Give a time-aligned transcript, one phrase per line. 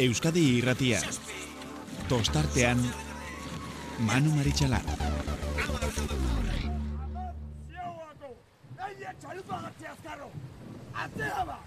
[0.00, 0.98] Euskadi irratia.
[2.08, 2.78] Tostartean,
[4.08, 4.84] Manu Maritxalar.
[11.00, 11.58] Atzea ba!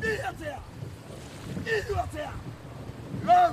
[0.00, 0.60] Bi atzea!
[1.76, 2.32] Iru atzea!
[3.24, 3.52] Lau!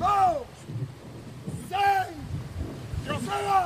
[0.00, 0.46] Lau!
[1.68, 2.16] Zein!
[3.06, 3.60] Joseba!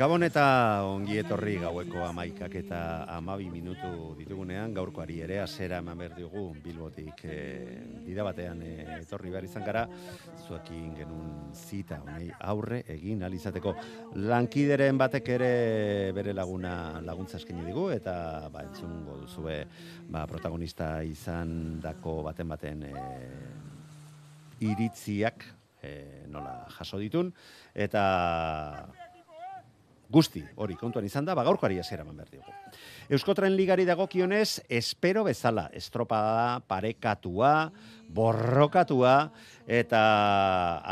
[0.04, 2.80] Gabon eta ongi etorri gaueko amaikak eta
[3.14, 3.88] amabi minutu
[4.18, 7.38] ditugunean, gaurkoari ere azera eman behar diogu Bilbotik e,
[8.04, 9.86] bida batean e, etorri behar izan gara,
[10.44, 13.72] zuekin genuen zita honei aurre egin alizateko
[14.28, 15.54] lankideren batek ere
[16.20, 19.62] bere laguna laguntza eskaini digu eta ba, entzungo duzue
[20.10, 23.08] ba, protagonista izan dako baten baten e,
[24.68, 25.48] iritziak
[25.80, 27.32] e, nola jaso ditun.
[27.72, 28.04] Eta
[30.14, 32.54] guzti hori kontuan izan da, ba gaurkoari hasiera eman behar diogu.
[33.14, 37.72] Euskotren ligari dagokionez, espero bezala, estropada parekatua,
[38.14, 39.16] borrokatua,
[39.68, 40.04] eta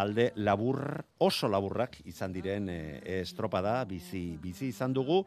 [0.04, 0.82] alde labur,
[1.22, 2.82] oso laburrak izan diren e,
[3.22, 5.24] estropada, bizi, bizi izan dugu,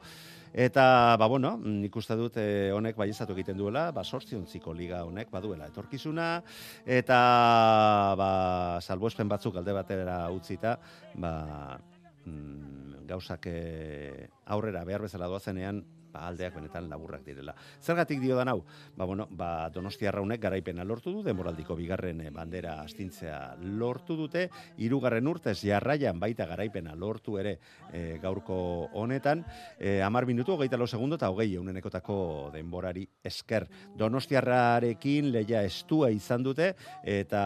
[0.55, 5.33] Eta, ba, bueno, nik uste dut eh, honek baiezatu egiten duela, ba, sortziontziko liga honek
[5.33, 6.29] baduela etorkizuna,
[6.87, 7.19] eta,
[8.15, 8.29] ba,
[8.79, 10.77] salbuespen batzuk alde batera utzita,
[11.19, 11.35] ba,
[12.23, 17.55] mm, gauzak eh, aurrera behar bezala doazenean, ba, aldeak benetan laburrak direla.
[17.83, 18.61] Zergatik dio dan hau?
[18.97, 24.47] Ba, bueno, ba, donostiarra honek garaipena lortu du, demoraldiko bigarren eh, bandera astintzea lortu dute,
[24.79, 27.57] hirugarren urtez jarraian baita garaipena lortu ere
[27.93, 28.57] eh, gaurko
[28.95, 29.45] honetan,
[29.79, 33.67] e, amar minutu, hogeita lo segundo, eta hogei eunenekotako denborari esker.
[33.99, 36.71] Donostiarrarekin leia estua izan dute,
[37.03, 37.43] eta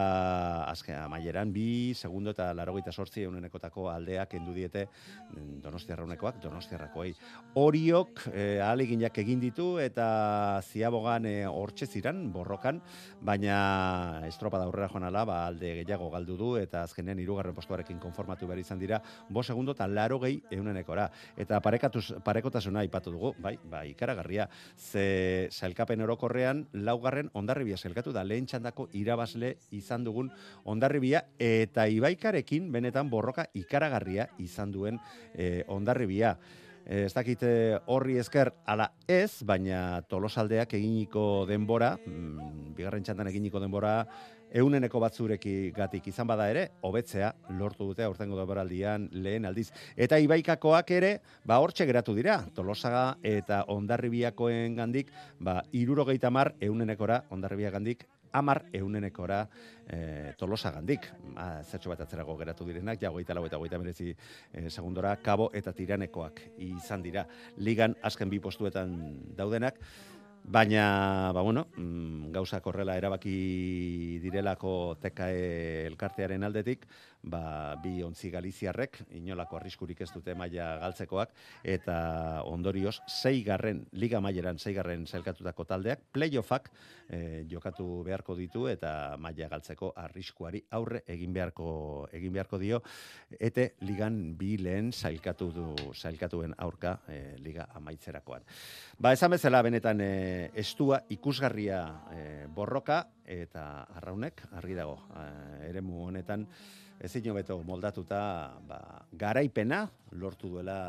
[0.69, 7.13] azken amaieran bi segundo eta larogeita sortzi eunenekotako aldeak endu diete mm, donostiarra honekoak, donostiarrakoei.
[7.59, 12.81] Horiok e, ahaleginak egin ditu eta ziabogan e, hortxe ziran, borrokan,
[13.21, 18.47] baina estropada aurrera joan ala, ba, alde gehiago galdu du, eta azkenean hirugarren postuarekin konformatu
[18.47, 21.09] behar izan dira, bo segundo eta laro gehi eunenekora.
[21.37, 28.23] Eta parekatuz, parekotasuna aipatu dugu, bai, bai, ikaragarria, ze sailkapen orokorrean, laugarren ondarribia sailkatu da,
[28.23, 30.31] lehen txandako irabazle izan dugun
[30.65, 34.99] ondarribia, eta ibaikarekin benetan borroka ikaragarria izan duen
[35.33, 36.35] e, ondarribia.
[36.89, 37.49] Eh, ez dakite
[37.85, 44.07] horri esker ala ez, baina tolosaldeak eginiko denbora, mm, bigarren txandan eginiko denbora,
[44.49, 47.29] euneneko batzureki gatik izan bada ere, hobetzea
[47.59, 49.67] lortu dute aurtengo denboraldian lehen aldiz.
[49.95, 51.11] Eta ibaikakoak ere,
[51.45, 58.65] ba hortxe geratu dira, tolosaga eta ondarribiakoen gandik, ba irurogeita mar eunenekora ondarribia gandik amar
[58.73, 59.41] eunenekora
[59.87, 61.07] e, tolosa gandik.
[61.33, 65.49] Ma, zertxo bat atzerago geratu direnak, ja, goita lau eta goita merezi e, segundora, kabo
[65.53, 67.25] eta tiranekoak izan dira.
[67.57, 68.95] Ligan azken bi postuetan
[69.37, 69.81] daudenak,
[70.49, 76.87] Baina, ba, bueno, mm, gauzak horrela erabaki direlako TKE elkartearen aldetik,
[77.23, 81.33] ba, bi ontzi galiziarrek, inolako arriskurik ez dute maila galtzekoak,
[81.63, 81.97] eta
[82.47, 86.69] ondorioz, zeigarren, liga maileran zeigarren zelkatutako taldeak, playoffak
[87.09, 91.69] eh, jokatu beharko ditu, eta maila galtzeko arriskuari aurre egin beharko,
[92.15, 92.81] egin beharko dio,
[93.39, 98.47] ete ligan bi lehen zailkatu du, zailkatuen aurka eh, liga amaitzerakoan.
[98.99, 101.79] Ba, esan bezala benetan e, estua ikusgarria
[102.11, 104.97] e, borroka eta arraunek argi dago.
[105.15, 106.43] E, eremu honetan
[106.99, 108.21] ezin hobeto moldatuta
[108.67, 108.79] ba,
[109.11, 110.79] garaipena lortu duela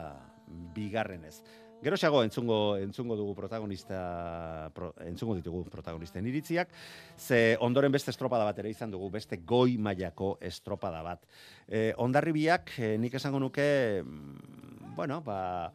[0.75, 1.41] bigarrenez.
[1.81, 6.69] Gero xago entzungo, entzungo dugu protagonista, pro, entzungo ditugu protagonisten iritziak,
[7.17, 11.25] ze ondoren beste estropada bat ere izan dugu, beste goi mailako estropada bat.
[11.67, 15.71] E, ondarribiak, e, nik esango nuke, mm, bueno, ba,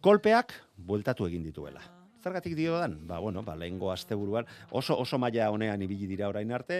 [0.00, 1.82] kolpeak bueltatu egin dituela.
[2.22, 3.00] Zergatik dio dan?
[3.02, 6.76] Ba, bueno, ba, lehengo asteburuan oso oso maila honean ibili dira orain arte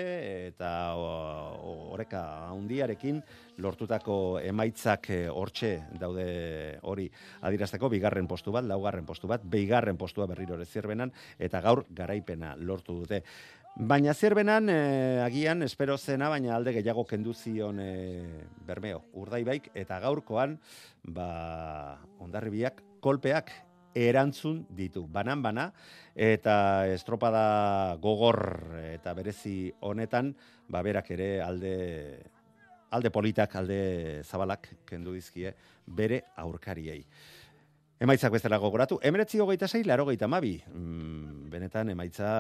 [0.47, 2.21] eta oreka
[2.53, 3.19] handiarekin
[3.59, 6.27] lortutako emaitzak eh, hortxe daude
[6.87, 7.09] hori
[7.43, 12.55] adirazteko bigarren postu bat, laugarren postu bat, beigarren postua berriro ere zirbenan eta gaur garaipena
[12.57, 13.25] lortu dute.
[13.75, 19.99] Baina zirbenan, eh, agian, espero zena, baina alde gehiago kendu zion eh, bermeo, urdaibaik, eta
[19.99, 20.59] gaurkoan,
[21.03, 23.51] ba, ondarribiak, kolpeak
[23.95, 25.71] erantzun ditu, banan-bana,
[26.15, 28.43] eta estropada gogor
[28.93, 30.35] eta berezi honetan,
[30.69, 31.75] ba, berak ere alde,
[32.91, 35.55] alde politak, alde zabalak kendu dizkie
[35.87, 37.03] bere aurkariei.
[38.03, 40.57] Emaitzak bestela gogoratu, emeretzi hogeita zei, laro geita mabi.
[40.75, 41.23] Mm,
[41.53, 42.31] benetan, emaitza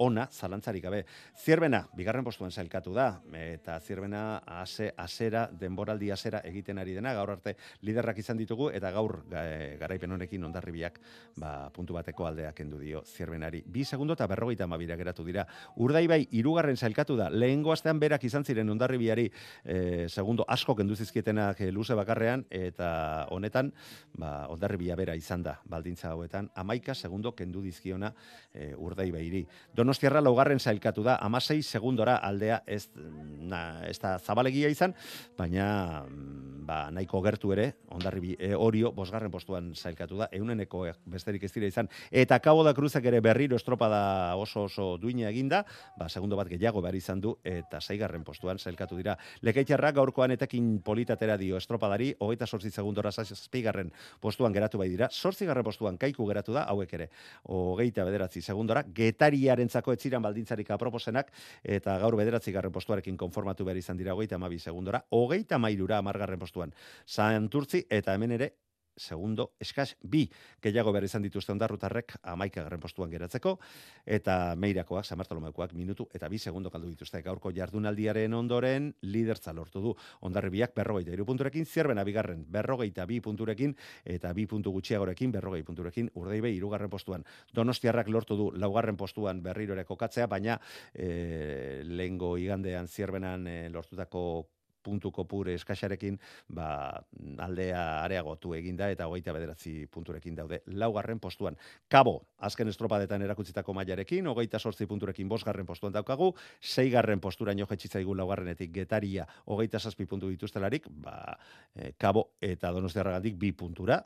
[0.00, 1.02] ona, zalantzarik gabe.
[1.36, 4.22] Zierbena, bigarren postuan zailkatu da, eta zierbena
[4.62, 9.42] ase, asera, denboraldi asera egiten ari dena, gaur arte liderrak izan ditugu, eta gaur ga,
[9.82, 10.96] garaipen honekin ondarribiak
[11.42, 13.60] ba, puntu bateko aldeak kendu dio zierbenari.
[13.66, 15.44] Bi segundo eta berrogeita mabira geratu dira.
[15.76, 21.60] Urdaibai, irugarren zailkatu da, lehengo astean berak izan ziren ondarribiari eh, segundo asko kendu zizkietenak
[21.60, 23.74] eh, luze bakarrean, eta honetan,
[24.16, 28.12] ba, ondarribia bera izan da, baldintza hauetan, amaika segundo kendu dizkiona
[28.54, 29.42] e, urdai behiri.
[29.74, 34.94] Donostiarra laugarren zailkatu da, amasei segundora aldea ez, na, ez da zabalegia izan,
[35.38, 41.46] baina mm, ba, nahiko gertu ere, ondarribi e, orio, bosgarren postuan zailkatu da, euneneko besterik
[41.48, 45.64] ez dira izan, eta Cabo da Cruzak ere berriro estropada oso oso duina eginda,
[45.98, 49.16] ba, segundo bat gehiago behar izan du, eta seigarren postuan zailkatu dira.
[49.42, 55.66] Lekeitxarrak gaurkoan etekin politatera dio estropadari, hogeita sortzi segundora zazpigarren postuan geratu bai dira, sortzigarren
[55.66, 57.08] postuan kaiku geratu da, hauek ere,
[57.54, 61.32] hogeita bederatzi segundora, getariarentzako etziran baldintzarik aproposenak,
[61.62, 66.40] eta gaur bederatzi garren postuarekin konformatu behar izan dira, hogeita amabi segundora, hogeita mailura amargarren
[66.42, 66.74] postuan,
[67.06, 68.52] Santurtzi, eta hemen ere,
[68.96, 70.26] segundo, eskas bi
[70.62, 73.58] gehiago behar izan dituzte ondarrutarrek amaika garren postuan geratzeko,
[74.06, 79.94] eta meirakoak, samartolomekoak minutu eta bi segundo kaldu dituzte gaurko jardunaldiaren ondoren lidertza lortu du
[80.20, 86.10] ondarribiak berrogeita iru punturekin, zierbena bigarren berrogeita bi punturekin, eta bi puntu gutxiagorekin berrogei punturekin,
[86.14, 87.24] urdeibe irugarren postuan.
[87.54, 90.58] Donostiarrak lortu du laugarren postuan berriro ere kokatzea, baina
[90.94, 94.48] e, lehengo igandean zierbenan e, lortutako
[94.82, 96.18] puntu kopure eskaxarekin,
[96.48, 97.04] ba,
[97.44, 101.56] aldea areagotu eginda eta hogeita bederatzi punturekin daude laugarren postuan.
[101.88, 108.72] Kabo, azken estropadetan erakutzitako mailarekin, hogeita sortzi punturekin bosgarren postuan daukagu, seigarren posturaino jetxitzaigu laugarrenetik
[108.74, 111.38] getaria hogeita zazpi puntu dituztelarik, ba,
[111.74, 114.02] e, Kabo eta Donostiarragatik bi puntura,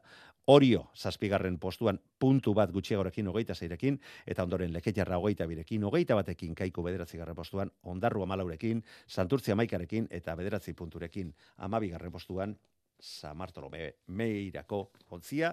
[0.48, 3.96] Orio, zazpigarren postuan puntu bat gutxiagorekin hogeita zeirekin,
[4.30, 10.06] eta ondoren leketiarra hogeita birekin, hogeita batekin kaiku bederatzi garren postuan, ondarru amalaurekin, santurtzi amaikarekin,
[10.10, 12.56] eta bederatzi punturekin amabigarren postuan,
[12.96, 15.50] Samartolome meirako ontzia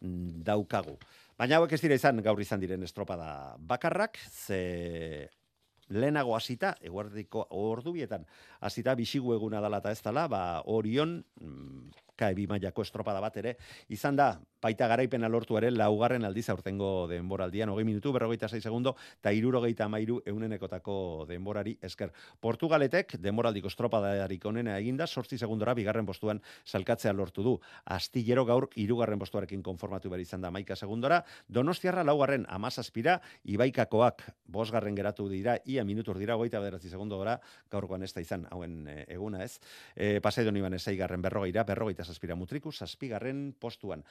[0.00, 0.94] mm, daukagu.
[1.36, 5.28] Baina hauek ez dira izan gaur izan diren estropada bakarrak, ze
[5.88, 8.24] lehenago hasita, eguardiko ordubietan,
[8.60, 13.56] hasita bisigu eguna dala ez dala, ba, orion, mm, kaebi mailako estropada bat ere,
[13.92, 14.32] izan da,
[14.62, 19.86] baita garaipena lortu ere, laugarren aldiz aurtengo denboraldian, hogei minutu, berrogeita sei segundo, eta irurogeita
[19.86, 22.12] amairu eunenekotako denborari esker.
[22.40, 27.56] Portugaletek, denboraldiko estropadarik onena eginda, sortzi segundora, bigarren postuan salkatzea lortu du.
[27.84, 34.96] Astillero gaur, irugarren postuarekin konformatu behar izan da maika segundora, Donostiarra laugarren amazazpira, ibaikakoak bosgarren
[34.96, 37.36] geratu dira, ia minutur dira, hogeita bederatzi segundora,
[37.72, 39.58] gaurkoan ez da izan, hauen e, eguna ez.
[39.94, 44.04] E, Pasaidon iban eseigarren berrogeira, berrogeita zazpira mutriku, zazpigarren postuan,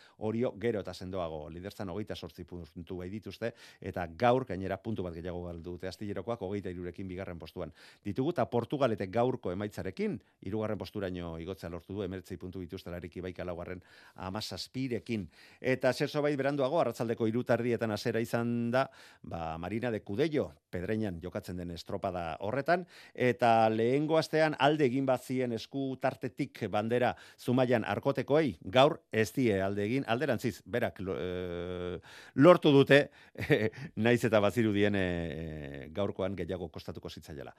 [0.46, 5.14] orio gero eta sendoago, liderzan hogeita sortzi puntu bai dituzte, eta gaur, gainera puntu bat
[5.14, 7.72] gehiago galdu dute astillerokoak, hogeita irurekin bigarren postuan.
[8.04, 13.82] Ditugu, eta Portugaletek gaurko emaitzarekin, irugarren posturaino igotzea lortu du, emertzei puntu bituztelarik ibaika laugarren
[14.16, 15.28] amazazpirekin.
[15.60, 18.88] Eta zerzo bai beranduago, arratzaldeko irutardietan azera izan da,
[19.24, 25.54] ba, Marina de Cudello, pedreinan jokatzen den estropada horretan, eta lehengo astean alde egin bazien
[25.56, 32.00] esku tartetik bandera zumaian arkotekoei, gaur ez die alde egin, alderantziz, berak eh,
[32.36, 33.00] lortu dute,
[34.06, 37.54] naiz eta bazirudien eh, gaurkoan gehiago kostatuko zitzaiela.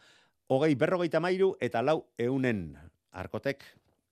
[0.50, 2.68] Hogei berrogeita mairu eta lau eunen
[3.16, 3.64] arkotek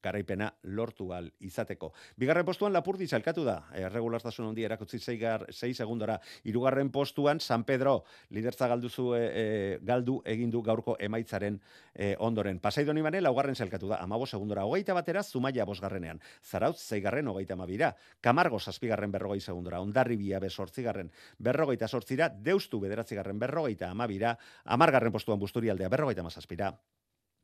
[0.04, 1.92] garaipena lortu al izateko.
[2.20, 3.56] Bigarren postuan Lapurdi zailkatu da.
[3.78, 6.18] Erregulartasun handi erakutsi 6 segundora.
[6.44, 9.44] Hirugarren postuan San Pedro lidertza galdu zu e, e,
[9.82, 11.60] galdu egin du gaurko emaitzaren
[11.94, 12.60] e, ondoren.
[12.60, 14.00] Pasai doni bane laugarren zailkatu da.
[14.04, 14.66] 15 segundora.
[14.68, 16.20] Hogeita batera Zumaia bosgarrenean.
[16.42, 17.94] Zarautz zeigarren hogeita mabira.
[18.20, 19.80] Kamargo zazpigarren berrogei segundora.
[19.80, 22.28] Ondarribia be sortzigarren berrogeita sortzira.
[22.28, 24.36] Deustu bederatzigarren berrogeita amabira.
[24.64, 26.74] Amargarren postuan Busturialdea berrogeita mazazpira.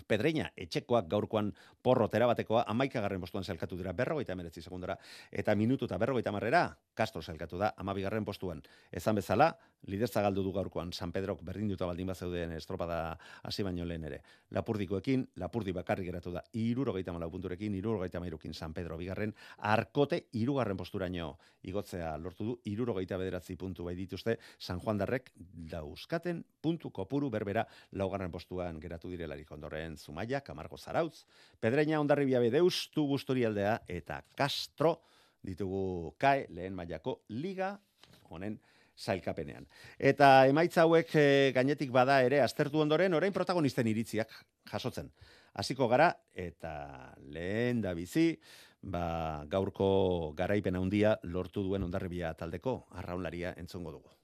[0.07, 1.53] Pedreña etxekoak gaurkoan
[1.83, 4.97] porro terabatekoa amaikagarren postuan zelkatu dira berrogeita emeretzi segundora
[5.31, 8.63] eta minutu eta berrogeita marrera Castro zelkatu da amabigarren postuan.
[8.91, 9.55] Ezan bezala,
[9.87, 14.21] liderza galdu du gaurkoan San Pedrok berdinduta baldin bazeuden estropada hasi baino lehen ere.
[14.51, 20.77] Lapurdikoekin, Lapurdi bakarrik geratu da irurogeita malau punturekin, irurogeita mairukin San Pedro bigarren, arkote irugarren
[20.77, 27.31] posturaino igotzea lortu du, irurogeita bederatzi puntu bai dituzte, San Juan Darrek dauzkaten puntu kopuru
[27.31, 31.25] berbera laugarren postuan geratu direlarik ondoren Zumaia, Kamargo Zarautz,
[31.61, 35.01] Pedreña Ondarribia Bedeustu Busturialdea eta Castro
[35.43, 37.79] ditugu kae lehen mailako liga
[38.29, 38.59] honen
[39.01, 39.67] sailkapenean.
[39.99, 41.27] Eta emaitza hauek e,
[41.57, 44.35] gainetik bada ere aztertu ondoren orain protagonisten iritziak
[44.71, 45.11] jasotzen.
[45.55, 48.35] Hasiko gara eta lehen da bizi
[48.83, 54.17] ba, gaurko garaipen handia lortu duen ondarribia taldeko arraunlaria entzongo dugu.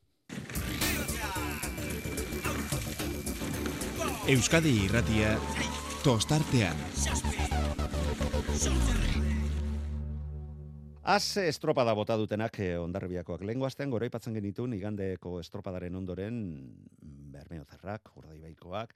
[4.26, 5.36] Euskadi irratia
[6.02, 6.76] tostartean.
[11.06, 13.44] Az estropada bota dutenak eh, ondarribiakoak.
[13.46, 16.40] Lehengo astean goraipatzen genitun igandeko estropadaren ondoren
[17.30, 18.94] bermeotarrak, urdaibaikoak,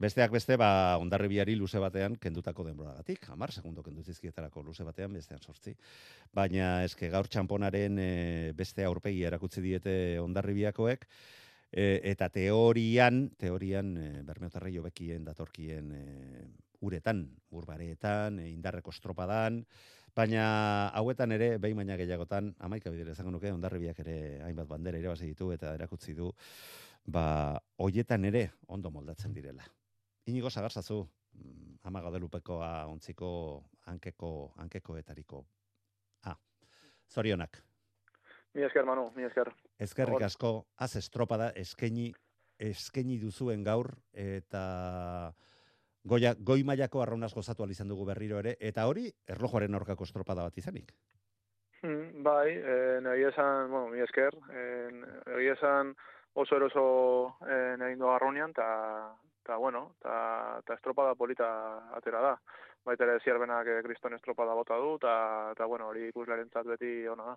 [0.00, 5.42] Besteak beste, ba, ondarribiari luze batean kendutako denboragatik, hamar segundo kendu zizkietarako luze batean, bestean
[5.44, 5.74] sortzi.
[6.32, 8.08] Baina eske gaur txamponaren e,
[8.56, 11.04] beste aurpegi erakutsi diete ondarribiakoek,
[11.68, 16.48] e, eta teorian, teorian e, bermeotarrei hobekien datorkien e,
[16.80, 19.60] uretan, urbareetan, e, indarreko estropadan,
[20.16, 20.44] baina
[20.98, 25.50] hauetan ere, behin baina gehiagotan, amaika bidere izango nuke, ondarribiak ere hainbat bandera irabazi ditu
[25.54, 26.32] eta erakutsi du,
[27.06, 29.64] ba, hoietan ere ondo moldatzen direla.
[30.26, 31.02] Inigo zagarzazu,
[31.34, 33.30] mm, ama gaudelupekoa ontziko
[33.86, 35.44] hankeko, hankekoetariko.
[36.24, 36.36] Ah,
[37.08, 37.62] zorionak.
[38.54, 39.52] Mi esker, Manu, mi esker.
[39.78, 42.10] Ezkerrik asko, az estropada eskaini,
[42.58, 45.32] eskaini duzuen gaur, eta
[46.04, 50.58] goia, goi mailako arraunaz gozatu izan dugu berriro ere, eta hori erlojoaren aurkako estropada bat
[50.58, 50.92] izanik.
[51.82, 54.88] Hmm, bai, eh, nahi esan, bueno, mi esker, eh,
[55.26, 55.94] nahi esan
[56.34, 61.48] oso eroso eh, nahi du arronian, eta, ta, bueno, ta, ta estropada polita
[61.96, 62.34] atera da.
[62.84, 67.32] Baita ere zierbenak eh, kriston estropada bota du, eta, ta, bueno, hori ikuslaren beti ona
[67.32, 67.36] da.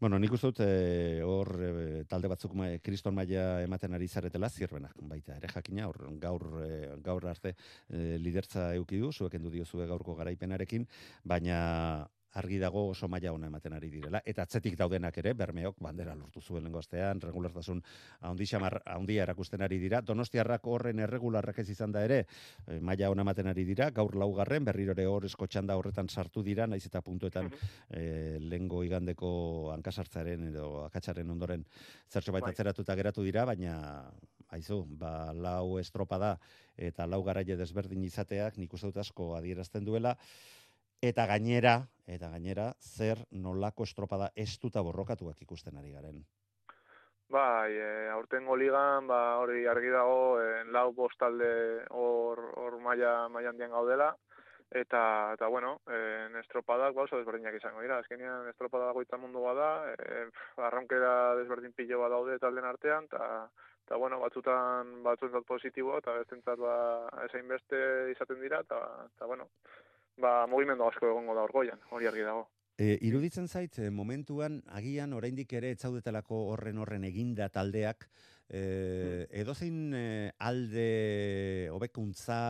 [0.00, 4.50] Bueno, nik uste dut eh, hor eh, talde batzuk ma, kriston maila ematen ari zaretela
[4.50, 4.98] zirbenak.
[5.08, 9.86] Baita ere jakina hor gaur eh, gaur arte eh, lidertza eduki du zuek endu diozue
[9.86, 10.86] gaurko garaipenarekin
[11.24, 11.60] baina
[12.36, 14.20] argi dago oso maila ona ematen ari direla.
[14.24, 17.82] Eta atzetik daudenak ere bermeok bandera lortu zuen lengo astean regulartasun
[18.28, 20.02] handi xamar handia erakusten ari dira.
[20.04, 23.90] Donostiarrak horren erregularrak ez izan da ere eh, maila ona ematen ari dira.
[23.90, 27.50] Gaur laugarren berriro ere hor eskotxanda horretan sartu dira naiz eta puntuetan
[27.90, 29.30] e, lengo igandeko
[29.74, 31.64] hankasartzaren edo akatsaren ondoren
[32.10, 32.54] zertxo baita Bai.
[32.54, 33.76] atzeratuta geratu dira, baina
[34.54, 36.36] aizu, ba, lau estropada
[36.76, 40.16] eta lau garaile desberdin izateak nik uste dut asko adierazten duela,
[41.02, 41.76] eta gainera,
[42.06, 46.24] eta gainera, zer nolako estropada estuta borrokatuak ikusten ari garen.
[47.28, 53.50] Bai, e, aurtengo ligan, ba, hori argi dago, e, lau bostalde hor, hor maila, maila
[53.50, 54.12] handian gaudela,
[54.70, 59.70] eta, eta bueno, e, estropadak, ba, oso desberdinak izango dira, azkenean estropada goita mundu bada,
[59.90, 60.28] e,
[60.68, 63.48] arraunkera desberdin pilo bat daude talden artean, eta,
[63.86, 66.76] eta bueno, batzutan batzuentzat positibo, eta bestentzat ba,
[67.26, 67.82] esain beste
[68.14, 69.50] izaten dira, eta, eta bueno,
[70.20, 72.46] ba, mugimendu asko egongo da orgoian, hori argi dago.
[72.76, 78.08] E, iruditzen zait, e, momentuan, agian oraindik ere etzaudetelako horren horren eginda taldeak,
[78.48, 79.94] e, edozein
[80.38, 80.88] alde
[81.72, 82.40] hobekuntza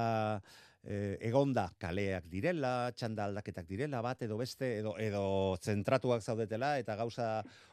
[0.83, 5.25] e, egonda kaleak direla, txanda aldaketak direla, bat edo beste, edo, edo
[5.63, 7.29] zentratuak zaudetela, eta gauza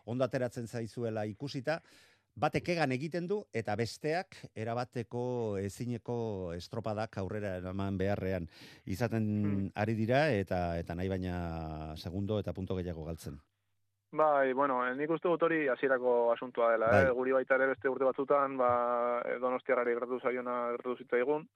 [0.06, 1.80] ondo ateratzen zaizuela ikusita,
[2.36, 8.48] batek egan egiten du, eta besteak erabateko ezineko estropadak aurrera eraman beharrean
[8.86, 9.72] izaten Hmm.
[9.76, 13.40] ari dira, eta eta nahi baina segundo eta punto gehiago galtzen.
[14.14, 17.06] Bai, bueno, eh, nik uste dut hori hasierako asuntua dela, Bai.
[17.08, 17.12] eh?
[17.18, 21.48] guri baita ere beste urte batzutan, ba, eh, donostiarrari gertatu zaiona gertatu zitzaigun,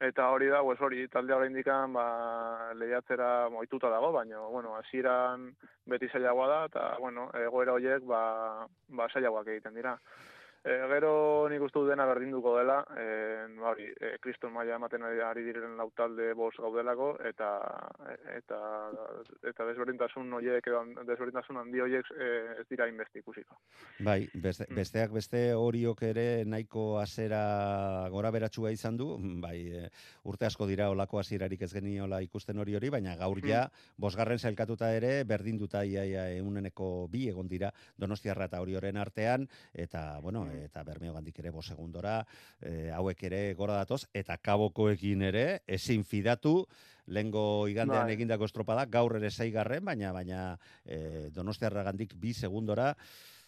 [0.00, 5.50] eta hori da, pues hori, taldea hori indikan, ba, lehiatzera moituta dago, baina, bueno, hasieran
[5.86, 9.96] beti zailagoa da, eta, bueno, egoera horiek, ba, ba zailagoak egiten dira.
[10.66, 13.04] E, gero nik uste dut dena berdinduko dela, e,
[13.62, 17.50] hori, e, kriston maila ematen ari, diren lau talde bost gaudelako, eta,
[18.34, 18.58] eta,
[19.46, 20.66] eta desberdintasun horiek,
[21.06, 22.30] desberdintasun handi horiek e,
[22.62, 23.60] ez dira inbesti ikusiko.
[24.00, 24.74] Bai, beste, Mm.
[24.80, 29.86] besteak beste horiok ere nahiko hasera gora beratsua izan du, bai,
[30.24, 34.90] urte asko dira olako hasierarik ez geniola ikusten hori hori, baina gaur ja, bosgarren sailkatuta
[34.96, 40.70] ere, berdinduta iaia euneneko bi egon dira Donostiarra eta Orioren artean, eta, bueno, Mm.
[40.70, 42.18] eta Bermeo gandik ere bos segundora,
[42.60, 46.66] e, hauek ere gora datoz, eta kabokoekin ere, ezin fidatu,
[47.06, 48.16] lengo igandean Bai.
[48.18, 52.94] egindako estropada, gaur ere zeigarren, baina, baina e, Donostiarra gandik bi segundora,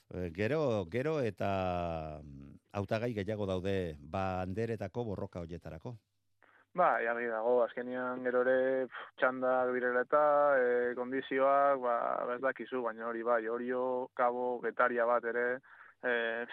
[0.08, 5.98] E, Gero, gero eta mm, hautagai gehiago daude banderetako borroka hoietarako.
[6.78, 10.22] Ba, jarri dago, azkenian gero ere pf, txandak direla eta
[10.60, 11.96] e, kondizioak, ba,
[12.36, 13.82] ez dakizu, baina hori bai, horio,
[14.16, 15.46] kabo, getaria bat ere,
[16.02, 16.46] e,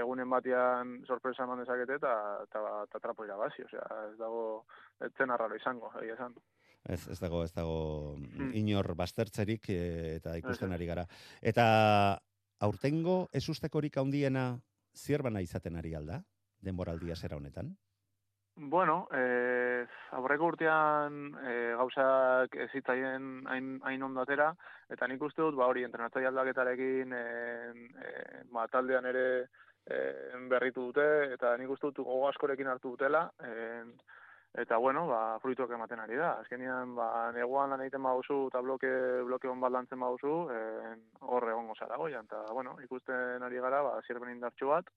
[0.00, 2.12] egunen batean sorpresa eman dezakete eta,
[2.44, 4.64] eta, eta trapo irabazi, osea, ez dago,
[5.00, 6.34] ez zen arraro izango, egia esan.
[6.84, 8.50] Ez, ez dago, ez dago Mm.
[8.60, 11.06] inor baztertzerik e, eta ikusten ari gara.
[11.40, 12.20] Eta
[12.60, 14.60] aurtengo ez ustekorik handiena
[14.94, 16.22] zierbana izaten ari alda,
[16.60, 17.76] denboraldia zera honetan?
[18.56, 19.63] Bueno, eh,
[20.18, 24.52] aurreko urtean eh, gauzak ez zitzaien hain, hain ondo atera,
[24.90, 27.70] eta nik uste dut, ba hori, entrenatzaile aldaketarekin eh,
[28.08, 29.24] eh, ba, taldean ere
[29.86, 33.84] eh, berritu dute, eta nik uste dut gogo askorekin hartu dutela, eh,
[34.54, 36.36] eta bueno, ba, fruituak ematen ari da.
[36.44, 38.90] Azkenean, ba, neguan lan egiten baduzu eta bloke,
[39.26, 40.94] bloke hon bat lantzen baduzu, eh,
[41.26, 44.90] hor egongo zara goian, eta bueno, ikusten ari gara, ba, zirben indartxu bat,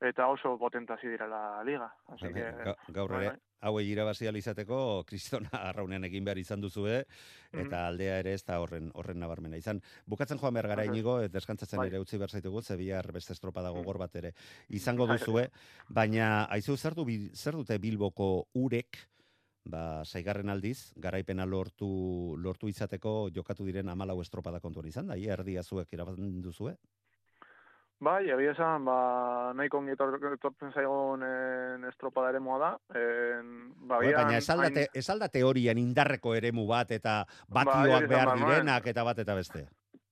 [0.00, 1.92] eta oso potentasi direla liga.
[2.08, 3.38] Así que, Ga- gaur bai, ere, bai.
[3.68, 7.04] hauei irabazi izateko, kristona arraunean egin behar izan duzue,
[7.52, 7.66] Mhm.
[7.66, 9.80] eta aldea ere ez da horren, horren nabarmena izan.
[10.06, 11.88] Bukatzen joan behar gara inigo, eh, deskantzatzen Bai.
[11.88, 13.74] ere utzi behar zaitugu, ze bihar beste estropada Mm.
[13.74, 14.32] gogor bat ere
[14.68, 15.50] izango duzue,
[15.88, 17.04] baina aizu zer, du,
[17.34, 18.96] zer dute Bilboko urek,
[19.64, 25.34] ba, saigarren aldiz, garaipena lortu, lortu izateko jokatu diren amalau estropada kontuan izan, da, ia
[25.34, 26.76] erdia zuek irabazten duzue?
[28.00, 32.70] Bai, egia esan, ba, nahiko ongi etor- etortzen zaigun en, estropada ere moa da.
[32.96, 38.08] En, ba, agian baina ez alda, hain- ez teorian indarreko eremu bat eta batioak esan
[38.08, 39.66] behar direnak eta bat eta beste.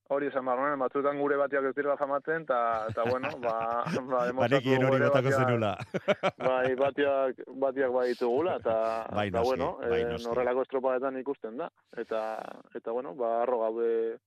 [0.09, 4.85] Hori esan behar nuen, batzuetan gure batiak ez dira famatzen, eta, bueno, ba, ba, Banekien
[4.85, 5.73] hori batiak- zenula.
[6.49, 11.71] Bai, batiak, batiak bai ditugula, eta, Bai, noski, bueno, bai, eh, estropadetan ikusten da.
[11.97, 12.41] Eta,
[12.75, 14.19] eta bueno, ba, arro gaude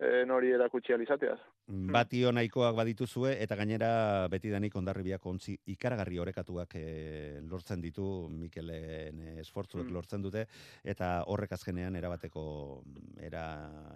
[0.00, 1.38] eh, nori erakutsi alizateaz.
[1.68, 9.40] Batio nahikoak badituzue eta gainera betidanik ondarribiak ontzi ikaragarri orekatuak eh, lortzen ditu Mikelen eh,
[9.40, 9.92] esfortzuek Mm.
[9.94, 10.46] lortzen dute
[10.84, 12.82] eta horrek azkenean erabateko
[13.20, 13.44] era,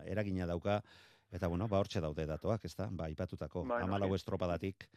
[0.05, 0.83] eragina dauka
[1.33, 2.89] eta bueno, ba hortxe daude datoak, ezta?
[2.91, 3.91] Ba aipatutako Bai, noski.
[3.93, 4.89] 14 estropadatik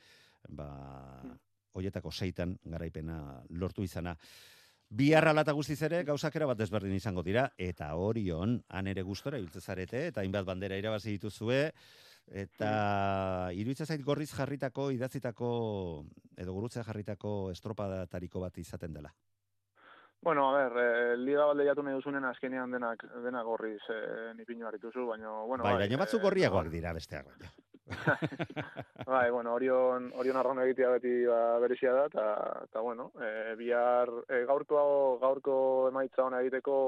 [0.50, 1.38] ba Mm.
[1.76, 4.16] hoietako seitan garaipena lortu izana.
[4.90, 9.60] Bihar alata guztiz ere, gauzak bat desberdin izango dira, eta orion, han ere gustora hiltze
[9.60, 11.72] zarete, eta hainbat bandera irabazi dituzue,
[12.32, 16.06] eta iruditzen zait gorriz jarritako, idatzitako,
[16.38, 19.14] edo gurutzea jarritako estropadatariko bat izaten dela.
[20.26, 24.66] Bueno, a ver, eh, liga bat lehiatu nahi duzunen azkenean denak, denak gorriz eh, nipinu
[24.66, 27.30] harrituzu, baina, bueno, bai, baina batzuk eh, gorriagoak dira besteak
[29.06, 32.26] bai, bueno, Orion, Orion arraun egitea beti ba, berezia da, eta,
[32.66, 34.80] eta bueno, e, bihar, e, gaurko,
[35.22, 35.58] gaurko
[35.92, 36.80] emaitza ona egiteko,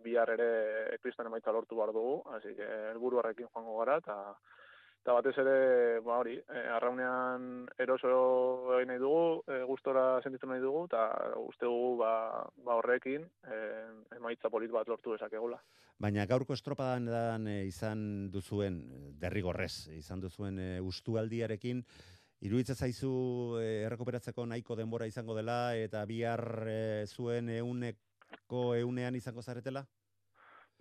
[0.00, 4.16] bihar ere kristan emaitza lortu behar dugu, hasi que helburu horrekin joango gara, eta
[5.06, 8.08] eta batez ere, ba hori, e, arraunean eroso
[8.74, 11.02] egin nahi dugu, e, gustora sentitu nahi dugu, eta
[11.38, 12.10] uste dugu ba,
[12.66, 13.58] ba horrekin e,
[14.16, 15.60] emaitza polit bat lortu dezakegula.
[16.02, 18.80] Baina gaurko estropadan e, izan duzuen,
[19.22, 21.84] derrigorrez, izan duzuen e, ustualdiarekin,
[22.50, 23.12] iruditzen zaizu
[23.62, 29.86] e, errekuperatzeko nahiko denbora izango dela, eta bihar e, zuen euneko eunean izango zaretela?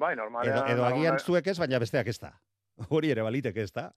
[0.01, 0.57] Bai, normalean...
[0.57, 2.33] Edo, edo agian arrauna- zuek ez, baina besteak ez da.
[2.89, 3.91] Hori ere baliteke ez da.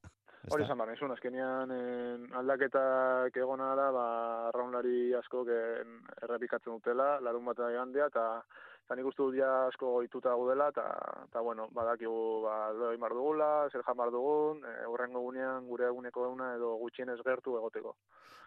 [0.47, 0.67] Hori da?
[0.67, 4.07] esan behar nizun, azkenean en, aldaketak egona da, ba,
[4.49, 8.27] arraunlari asko errepikatzen dutela, larun bat gandea, eta
[8.89, 10.83] eta nik uste dut ja asko goituta gaudela, eta,
[11.27, 15.67] eta bueno, badakigu, ba, lo egin bar dugula, zer jan bar dugun, e, horrengo gunean
[15.69, 17.93] gure eguneko eguna edo gutxienez gertu egoteko.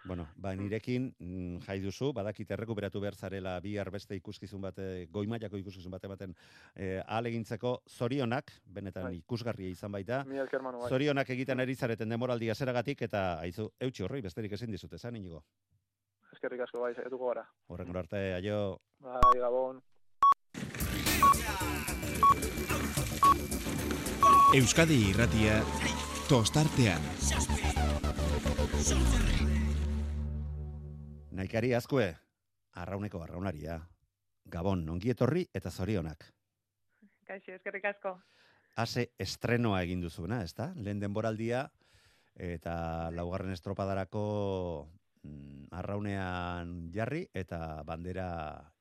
[0.09, 5.61] Bueno, ba, nirekin mm, jai duzu, badakit errekuperatu behar zarela bihar beste ikuskizun bate, goimaiako
[5.61, 6.33] ikuskizun bate baten
[6.73, 9.19] e, alegintzeko zorionak, benetan Bai.
[9.21, 10.89] ikusgarria izan baita, manu bai.
[10.89, 15.43] zorionak egiten ari zareten demoraldia zeragatik, eta aizu, eutxi horri, besterik ezin dizute, zan inigo.
[16.33, 17.45] Eskerrik asko bai, saiatuko gara.
[17.69, 19.83] Horren arte, aio, Bai, gabon.
[24.51, 25.61] Euskadi irratia
[26.27, 27.05] tostartean.
[31.31, 32.09] Naikari azkue,
[32.75, 33.77] arrauneko arraunaria.
[34.51, 36.25] Gabon, ongi etorri eta zorionak.
[37.23, 38.17] Kaixo, eskerrik asko.
[38.83, 40.73] Ase estrenoa egin duzuna, ezta?
[40.75, 41.63] Lehen denboraldia
[42.35, 42.73] eta
[43.15, 44.23] laugarren estropadarako
[45.71, 48.27] arraunean jarri eta bandera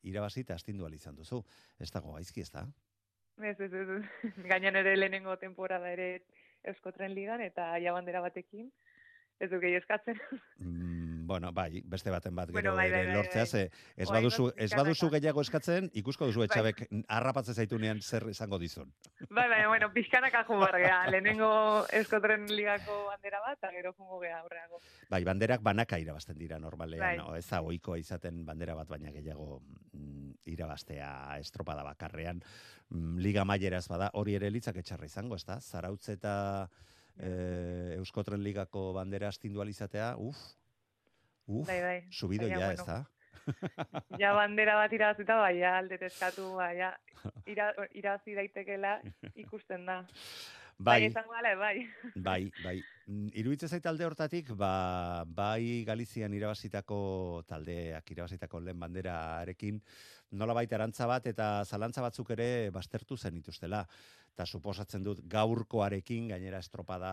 [0.02, 1.42] irabazi eta astindu izan duzu.
[1.78, 2.42] Ez dago gaizki?
[2.42, 4.32] Ez, ez, ez, ez.
[4.50, 6.24] Gainan ere lehenengo temporada ere
[6.64, 8.70] Eusko Tren Ligan eta ja bandera batekin.
[9.40, 10.18] Ez du gehi eskatzen.
[10.58, 13.46] Mm, bueno, bai, beste baten bat gero Bueno, bai, bai, bai, lortzea, bai.
[13.46, 13.62] ze
[13.96, 16.48] ez Oraingoz baduzu, ez baduzu gehiago eskatzen, ikusko duzu Bai.
[16.50, 18.92] etxabek harrapatzen zaitunean zer izango dizun.
[19.30, 20.98] bai, bai, bueno, pixkanaka jo behar gea.
[21.10, 24.80] Lehenengo Eusko Tren Ligako bandera bat, eta gero jungo gea aurreago.
[25.10, 27.16] Bai, banderak banaka irabazten dira normalean, Bai.
[27.18, 27.34] no?
[27.36, 29.60] ez da ohikoa izaten bandera bat baina gehiago
[29.92, 32.42] mm, irabaztea estropada bakarrean.
[32.90, 35.60] Mm, Liga maileraz bada, hori ere litzak etxarra izango, ez da?
[35.60, 36.68] Zarautz eta
[37.16, 40.36] e, Euskotren Ligako bandera astindu ahal izatea, uf,
[41.50, 41.98] uf, Bai, bai.
[42.10, 42.82] subido Baina, ja, bueno.
[42.82, 43.04] ez da?
[44.20, 46.92] Ja bandera bat irabazita, bai, ja alde eskatu, bai, ja,
[47.50, 49.00] ira, irabazi daitekela
[49.44, 50.04] ikusten da.
[50.80, 51.88] Bai, Bai, izango bai.
[52.16, 52.78] bai, bai.
[53.06, 59.82] Mm, Iruditzen zait alde hortatik, ba, bai Galizian irabazitako taldeak irabazitako lehen banderarekin,
[60.40, 63.82] nola baita arantza bat eta zalantza batzuk ere bastertu zen ituztela.
[64.32, 67.12] Eta suposatzen dut gaurkoarekin, gainera estropada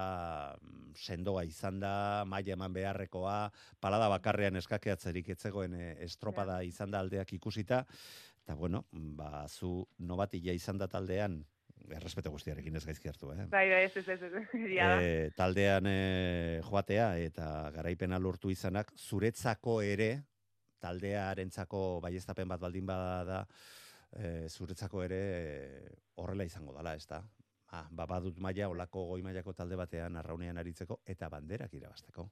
[0.62, 3.36] mm, sendoa izan da, maila eman beharrekoa,
[3.84, 7.84] palada bakarrean eskakeatzerik etzegoen eh, estropada izan da aldeak ikusita,
[8.46, 11.42] eta bueno, ba, zu nobatila izan da taldean,
[11.96, 13.46] errespeto guztiarekin ez gaizki hartu, eh?
[13.52, 19.80] Bai, bai, ez, ez, ez, ez, e, taldean e, joatea eta garaipena lortu izanak zuretzako
[19.86, 20.12] ere
[20.84, 23.40] taldearentzako baiestapen bat baldin bada da
[24.12, 25.22] e, zuretzako ere
[26.16, 27.22] horrela izango dala, ez da?
[27.76, 32.30] Ah, ba, badut maila, olako goi mailako talde batean arraunean aritzeko eta banderak irabazteko.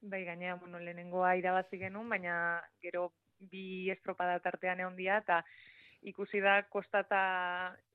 [0.00, 2.34] Bai, gainea, bueno, lehenengoa irabazi genuen, baina
[2.80, 3.10] gero
[3.52, 5.42] bi estropada tartean egon dira, eta
[6.08, 7.20] ikusi da kostata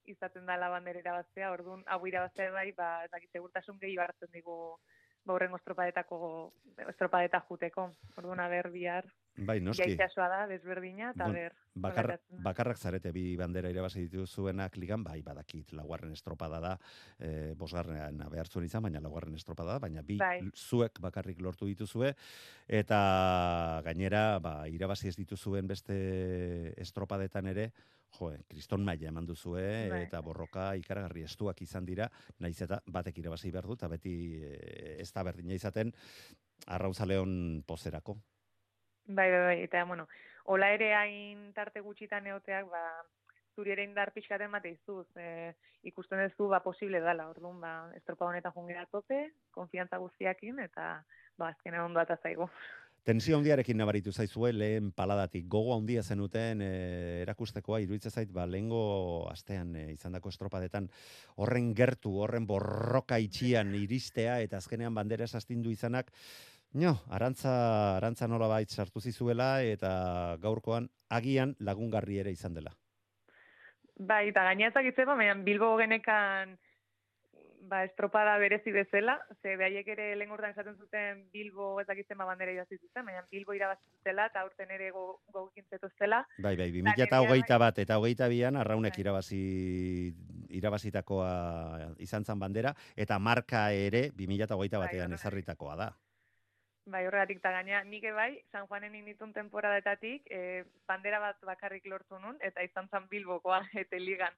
[0.08, 4.78] izaten dela bandera irabaztea, orduan, hau irabaztea bai, ba, ez dakit segurtasun gehi hartzen digu
[5.26, 6.18] ba, horrengo estropadetako,
[6.90, 7.90] estropadeta juteko.
[8.18, 9.84] Orduan, aber, bihar, Bai, noski.
[9.84, 12.38] jaitxasua da, desberdina, eta Bon, ber, Bakar, da.
[12.46, 16.78] bakarrak zarete bi bandera irabazi dituzuenak ligan, bai, badakit, laugarren estropada da,
[17.20, 20.40] e, bosgarrean behartzuen izan, baina laugarren estropada da, baina bi Bai.
[20.56, 22.14] zuek bakarrik lortu dituzue,
[22.70, 25.98] eta gainera, ba, irabazi ez dituzuen beste
[26.80, 27.72] estropadetan ere,
[28.16, 30.04] jo, kriston maila eman duzue, Bai.
[30.08, 34.96] eta borroka ikaragarri estuak izan dira, naiz eta batek irabazi behar du, eta beti e,
[35.02, 35.92] ez da berdina izaten,
[36.68, 38.18] arrauzaleon pozerako.
[39.08, 40.08] Bai, bai, bai, eta, bueno,
[40.46, 42.84] hola ere hain tarte gutxitan egoteak, ba,
[43.56, 45.54] zuri ere indar pixkaten mate izuz, e,
[45.88, 49.22] ikusten duzu, ba, posible dala, orduan, ba, estropa honetan jungera tope,
[49.56, 50.90] konfiantza guztiakin, eta,
[51.38, 52.50] ba, azkena ondo zaigu.
[53.06, 55.44] Tensio handiarekin nabaritu zaizue lehen paladatik.
[55.48, 56.70] Gogo handia zenuten e,
[57.22, 60.90] erakustekoa iruditzen zait ba lehengo astean e, izandako estropadetan
[61.38, 66.12] horren gertu, horren borroka itxian iristea eta azkenean bandera astindu izanak
[66.76, 67.52] No, arantza,
[67.96, 69.92] arantza nola bait sartu zizuela eta
[70.44, 72.74] gaurkoan agian lagungarri ere izan dela.
[73.96, 76.58] Bai, eta gaina ezakitzen, baina Bilbo genekan
[77.70, 82.54] ba, estropada berezi bezala, ze behaiek ere lehen urtean esaten zuten Bilbo ezakitzen ba bandera
[82.54, 87.20] irabazi zuten, baina Bilbo irabazi zutela, eta aurten ere go, gogukin zetuztela, Bai, bai, Eta
[87.22, 89.02] 2008 bat eta hogeita bian arraunek Bai.
[89.02, 89.44] irabazi
[90.50, 91.30] irabazitakoa
[92.00, 95.20] izan zan bandera, eta marka ere 2008 Bai, batean horregatik.
[95.20, 95.94] ezarritakoa da.
[96.86, 102.20] Bai, horregatik eta gaina, nik bai, San Juanen initun temporadetatik, e, bandera bat bakarrik lortu
[102.20, 104.34] nun, eta izan zan Bilbokoa, eta ligan.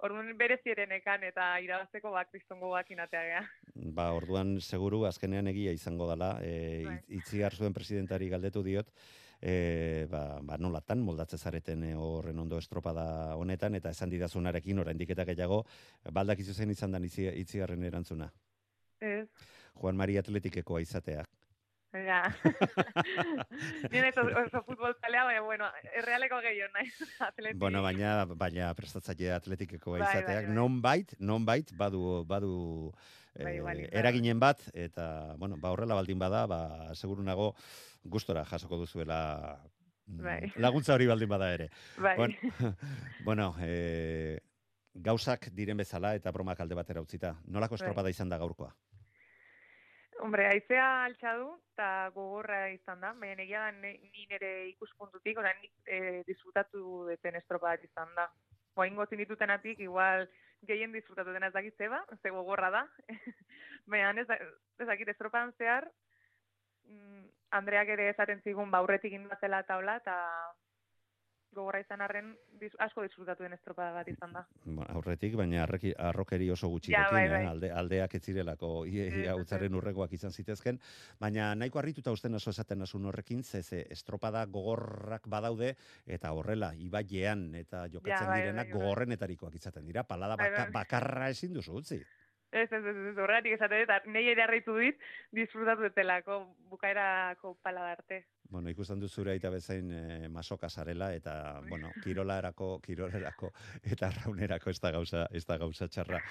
[0.00, 3.42] Orduan berezierenekan eta irabazteko ba kristongo inatea gea.
[3.74, 6.94] Ba, orduan seguru azkenean egia izango dela, e, Bai.
[6.94, 8.88] itz- itziar zuen presidentari galdetu diot,
[9.40, 15.10] e, ba, ba nolatan moldatze zareten e, horren ondo estropada honetan, eta esan didazunarekin oraindik
[15.10, 15.64] eta gehiago,
[16.10, 18.30] baldakizu zen izan dan itzi, itziarren erantzuna.
[19.00, 19.28] Ez,
[19.74, 21.28] Juan Mari Atletikekoa izateak.
[21.92, 22.22] Ja.
[23.90, 26.90] Nire oso, futbol talea, baina, bueno, errealeko gehiago nahi.
[27.28, 27.58] Atletik.
[27.58, 30.54] Bueno, baina baina prestatzaile atletikeko Bai, bai, izateak bai.
[30.54, 32.52] nonbait, nonbait badu badu
[33.34, 37.54] Bai, eh, eraginen bat eta bueno, ba horrela baldin bada, ba seguru nago
[38.04, 39.58] gustora jasoko duzuela
[40.06, 40.52] mm, Bai.
[40.66, 41.70] laguntza hori baldin bada ere.
[41.98, 42.16] Bai.
[42.16, 42.74] Bueno,
[43.26, 44.38] bueno eh,
[44.94, 47.34] gauzak diren bezala eta bromak alde batera utzita.
[47.46, 47.82] Nolako Bai.
[47.82, 48.74] estropada izan da gaurkoa?
[50.20, 55.38] Hombre, haizea altxa du, eta gogorra izan da, baina egia da ni ni nire ikuspuntutik,
[55.40, 58.26] orain nik e, disfrutatu deten estropa bat izan da.
[58.76, 60.26] Oaingo zinitutenatik, igual
[60.68, 62.84] gehien disfrutatu dena ez dakit zeba, ze gogorra da.
[63.90, 64.28] baina ez,
[64.78, 65.88] ez dakit estropan zehar,
[66.84, 67.24] mm,
[67.56, 70.16] Andreak ere esaten zigun baurretik indatela taula, eta
[71.54, 74.44] gogorra izan arren dis, asko disfrutatu den estropada bat izan da.
[74.64, 77.30] Bueno, aurretik, baina arreki, arrokeri oso gutxirekin, Ja, bai, eh?
[77.32, 77.46] bai.
[77.50, 79.78] Alde, aldeak ez zirelako ie, Ez, ez, ia utzaren ez.
[79.80, 80.78] urrekoak izan zitezken,
[81.20, 85.74] baina nahiko harrituta usten oso esaten nasun horrekin, ze, ze estropada gogorrak badaude,
[86.06, 88.80] eta horrela, ibailean eta jokatzen Ja, bai, direnak bai, bai.
[88.80, 92.00] gogorrenetarikoak izaten dira, palada Bai, baka, bakarra ezin duzu utzi.
[92.52, 94.96] Ez, ez, ez, ez, horregatik esate, eta nahi ere harritu dit,
[95.32, 98.24] disfrutatu detelako bukaerako pala arte.
[98.50, 103.52] Bueno, ikusten du zure aita bezain e, masoka zarela eta bueno, kirolarako, kirolerako
[103.94, 106.20] eta raunerako ez da gauza, ez da gauza txarra.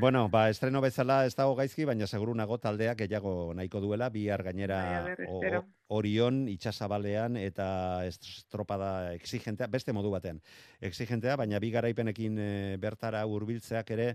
[0.00, 4.40] Bueno, ba, estreno bezala ez dago gaizki, baina seguru nago taldeak gehiago nahiko duela, bihar
[4.46, 5.60] gainera Bai,
[5.92, 7.66] Orion itxasabalean eta
[8.08, 10.40] estropada exigentea, beste modu batean,
[10.80, 12.48] exigentea, baina bi garaipenekin e,
[12.80, 14.08] bertara hurbiltzeak ere,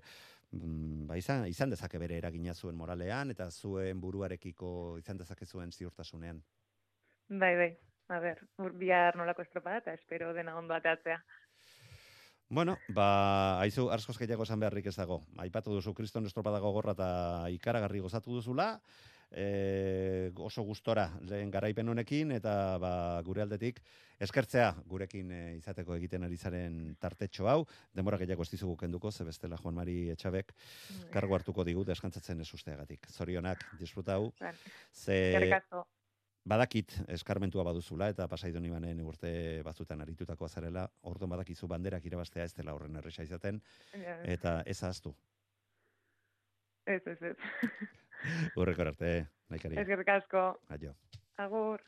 [0.49, 5.69] mm, ba, izan, izan dezake bere eragina zuen moralean, eta zuen buruarekiko izan dezake zuen
[5.69, 6.41] ziurtasunean.
[7.31, 7.71] Bai, bai.
[8.11, 8.41] A ber,
[8.75, 11.21] bihar nolako estropada eta espero dena ondo ateatzea.
[12.51, 15.21] Bueno, ba, haizu, arzkoz gehiago esan beharrik ez dago.
[15.39, 17.07] Aipatu duzu kriston estropada gogorra eta
[17.55, 18.65] ikaragarri gozatu duzula,
[19.31, 22.91] e, oso gustora lehen garaipen honekin, eta ba,
[23.23, 23.79] gure aldetik
[24.19, 27.61] eskertzea gurekin e, izateko egiten ari zaren tartetxo hau,
[27.95, 30.51] denbora gehiago ez dizugu kenduko, ze bestela Juan Mari Etxabek
[31.15, 33.07] kargo hartuko digu deskantzatzen ez usteagatik.
[33.15, 34.53] Zorionak, disfrutau, Bai.
[34.91, 35.17] ze.
[36.47, 42.53] Badakit eskarmentua baduzula eta pasaidon ibanen urte batzutan aritutakoa zarela, orduan badakizu banderak irabaztea ez
[42.57, 43.61] dela horren erresa izaten,
[44.25, 45.13] eta ez ahaztu.
[46.85, 47.35] Ez, ez, ez.
[48.59, 49.13] Urrekor arte,
[49.49, 49.77] naikari.
[49.81, 50.47] Eskerrik asko.
[50.73, 50.95] Aio.
[51.37, 51.81] Agur.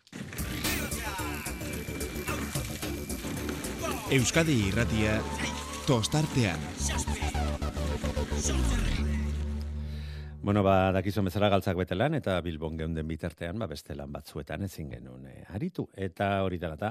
[4.14, 5.18] Euskadi irratia
[5.88, 6.62] tostartean.
[10.44, 14.90] Bueno, ba, dakizuen bezala galtzak betelan, eta Bilbon geunden bitartean, ba, beste lan batzuetan ezin
[14.92, 15.86] genuen eh, aritu.
[15.96, 16.90] Eta hori dela eta,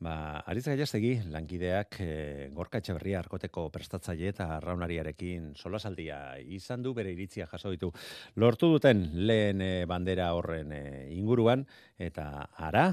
[0.00, 0.14] ba,
[0.48, 7.44] aritz gaiaztegi, lankideak eh, gorka etxeberria arkoteko prestatzaile eta arraunariarekin solasaldia izan du, bere iritzia
[7.52, 7.92] jaso ditu.
[8.40, 11.68] Lortu duten lehen eh, bandera horren eh, inguruan,
[12.00, 12.88] eta ara,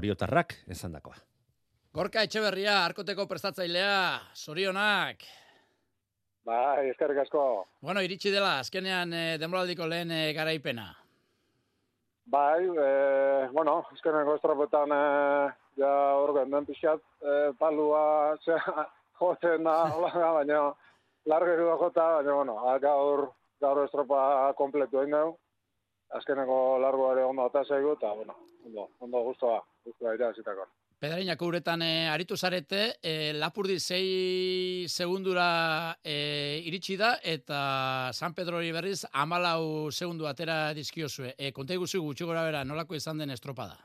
[0.00, 1.20] oriotarrak esan dakoa.
[1.92, 5.28] Gorka Etxeberria, arkoteko prestatzailea, sorionak.
[6.44, 7.42] Bai, eskerrik asko.
[7.86, 10.88] Bueno, iritsi dela, azkenean e, denboraldiko lehen e, garaipena.
[12.34, 12.88] Bai, e,
[13.52, 15.02] bueno, azkeneko estropetan e,
[15.78, 18.02] ja hor genden pixat, e, palua
[18.44, 18.58] ze,
[19.20, 20.64] jotzen da, hola baina
[21.30, 23.28] largeru da jota, baina, bueno, a, gaur,
[23.62, 25.38] gaur estropa kompletu egin dugu.
[26.12, 28.34] Azkeneko largo ere ondo eta zaigu, eta, bueno,
[28.66, 30.66] ondo, ondo guztua, guztua irabazitako.
[31.02, 38.60] Pedreinak uretan e, aritu zarete, e, Lapurdi sei segundura e, iritsi da, eta San Pedro
[38.60, 41.32] hori berriz amalau segundu atera dizkiozue.
[41.34, 43.80] E, konta iguzu gutxi gora bera, nolako izan den estropada?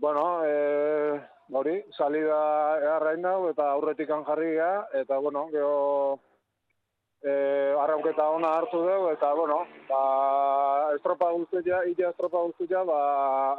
[0.00, 1.20] Bueno, e,
[1.52, 2.40] hori, salida
[2.80, 6.16] egarrain dau, eta aurretik jarri gea, eta, bueno, geho,
[7.22, 7.32] e,
[7.82, 13.00] arraunketa ona hartu dugu, eta, bueno, ba, estropa guztia, illa estropa guztia, ba,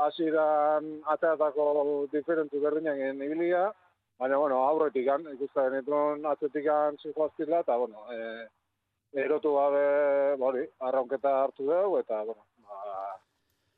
[0.08, 3.70] hasieran ateatako diferentu berdinak ibilia,
[4.20, 6.66] baina, bueno, aurretik ikusten genituen atzetik
[7.02, 8.48] zijoaztila, eta, bueno, e,
[9.26, 9.86] erotu gabe,
[10.40, 13.16] hori, arraunketa hartu dugu, eta, bueno, ba,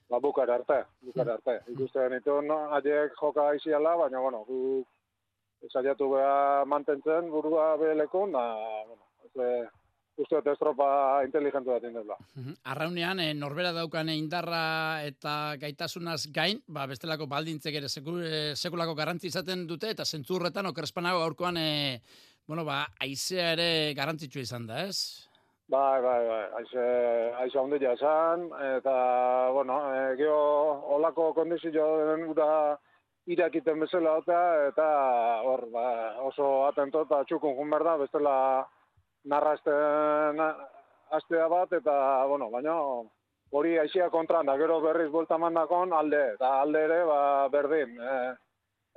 [0.10, 1.62] ba bukara arte, bukara arte.
[1.74, 4.84] Ikusten genituen haiek joka iziala, baina, bueno, gu
[5.70, 8.46] saiatu beha mantentzen burua behelekun, da,
[8.88, 9.70] bueno, ez,
[10.22, 10.88] uste dut estropa
[11.26, 12.18] inteligentu bat indela.
[12.36, 12.58] Mhm.
[12.74, 18.96] Arraunean, e, norbera daukan indarra eta gaitasunaz gain, ba, bestelako baldintzek ere seku, e, sekulako
[18.96, 22.02] garrantzi izaten dute, eta zentzurretan okerspanago gaurkoan, e,
[22.48, 25.28] bueno, ba, aizea ere garrantzitsua izan da, ez?
[25.72, 26.86] Bai, bai, bai, aize,
[27.40, 28.96] aize handia esan, eta,
[29.56, 30.40] bueno, e, geho,
[30.98, 32.78] olako kondizio den ura
[33.32, 34.88] irakiten bezala eta, eta
[35.48, 35.88] hor, ba,
[36.28, 38.36] oso atento eta txukun jun behar da, bestela
[39.24, 40.40] narrasten
[41.12, 42.76] astea bat, eta, bueno, baina
[43.52, 47.20] hori aixia kontran, da gero berriz buelta mandakon alde, eta alde ere, ba,
[47.52, 47.98] berdin.
[48.00, 48.16] E,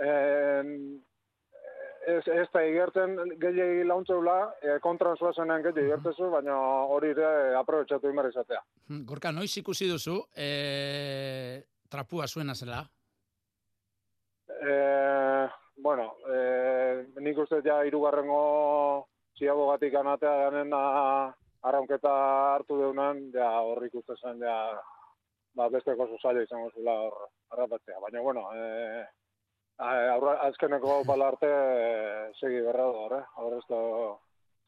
[0.07, 0.71] en,
[2.07, 6.59] ez, ez da igertzen gehiagi launtzeula, e, kontran zuazenean gehiagi igertzezu, baina
[6.95, 8.63] hori ere aprobetsatu imar izatea.
[9.11, 12.85] Gorka, noiz ikusi duzu, e, trapua zuena zela?
[14.55, 14.77] E,
[15.83, 16.39] bueno, e,
[17.21, 20.75] nik uste ja irugarrengo ziabogatik anatea ganen
[21.65, 22.13] arraunketa
[22.55, 24.57] hartu deunan, ja hor ikuste zen, ja,
[25.57, 27.21] ba, besteko zaila izango zula hor
[27.53, 28.01] harrapatzea.
[28.03, 29.05] Baina, bueno, e,
[29.79, 33.25] aurra, azkeneko bala arte e, segi berra da hor, eh?
[33.41, 33.81] Hor ez da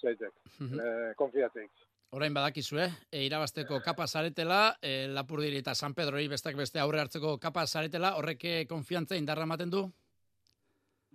[0.03, 0.89] zeitek, e,
[1.21, 1.71] konfiatik.
[2.17, 2.91] Orain badakizu, eh?
[3.27, 8.47] Irabasteko kapa zaretela, e, Lapurdiri eta San Pedrori bestak beste aurre hartzeko kapa zaretela, horrek
[8.71, 9.85] konfiantza indarra ematen du?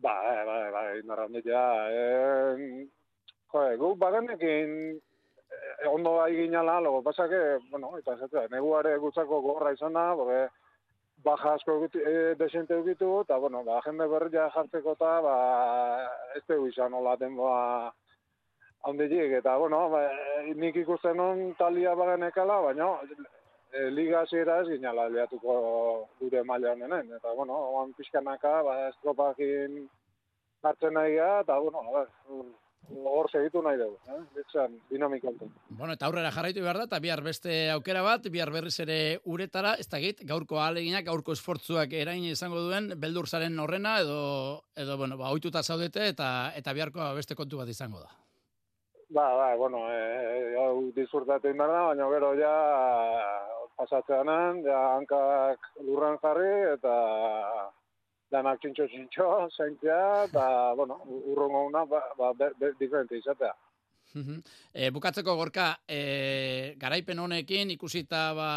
[0.01, 0.13] Ba,
[0.45, 1.63] ba, ba, indarra ja.
[1.89, 2.89] E,
[3.51, 4.73] joe, gu baganekin
[5.51, 10.47] e, ondo da iginala, logo pasake, bueno, eta zetea, neguare gutzako gorra izan da, porque
[11.23, 15.35] baja asko e, desente egitu, eta, bueno, ba, jende berria jartzeko eta, ba,
[16.35, 17.91] ez dugu izan hola denboa
[18.89, 20.07] handitik, eta, bueno, ba,
[20.55, 22.89] nik ikusten non talia bagenekala, baina,
[23.71, 25.53] e, liga zira ez ginala liatuko
[26.19, 29.83] gure maila honenen, eta, bueno, oan pixkanaka, ba, estropakin
[30.63, 32.09] hartzen nahi eta, bueno, a ber,
[32.89, 34.19] hor segitu nahi dugu, eh?
[34.35, 35.51] Bitzan, dinamikonten.
[35.69, 39.75] Bueno, eta aurrera jarraitu behar da, eta bihar beste aukera bat, bihar berriz ere uretara,
[39.79, 44.97] ez da git, gaurko aleginak, gaurko esfortzuak erain izango duen, beldur zaren horrena, edo, edo
[44.97, 48.11] bueno, ba, oituta zaudete, eta eta biharko beste kontu bat izango da.
[49.11, 52.55] Ba, ba, bueno, eh, hau disfrutatu inbar da, baina gero ja
[53.75, 56.95] pasatzeanen, ja hankak lurran jarri, eta
[58.31, 60.45] danak txintxo txintxo, zaintzea, eta,
[60.79, 61.01] bueno,
[61.33, 63.53] urrongo una, ba, ba, be, be, diferente izatea.
[64.73, 68.51] e, bukatzeko gorka, e, garaipen honekin ikusita, ba,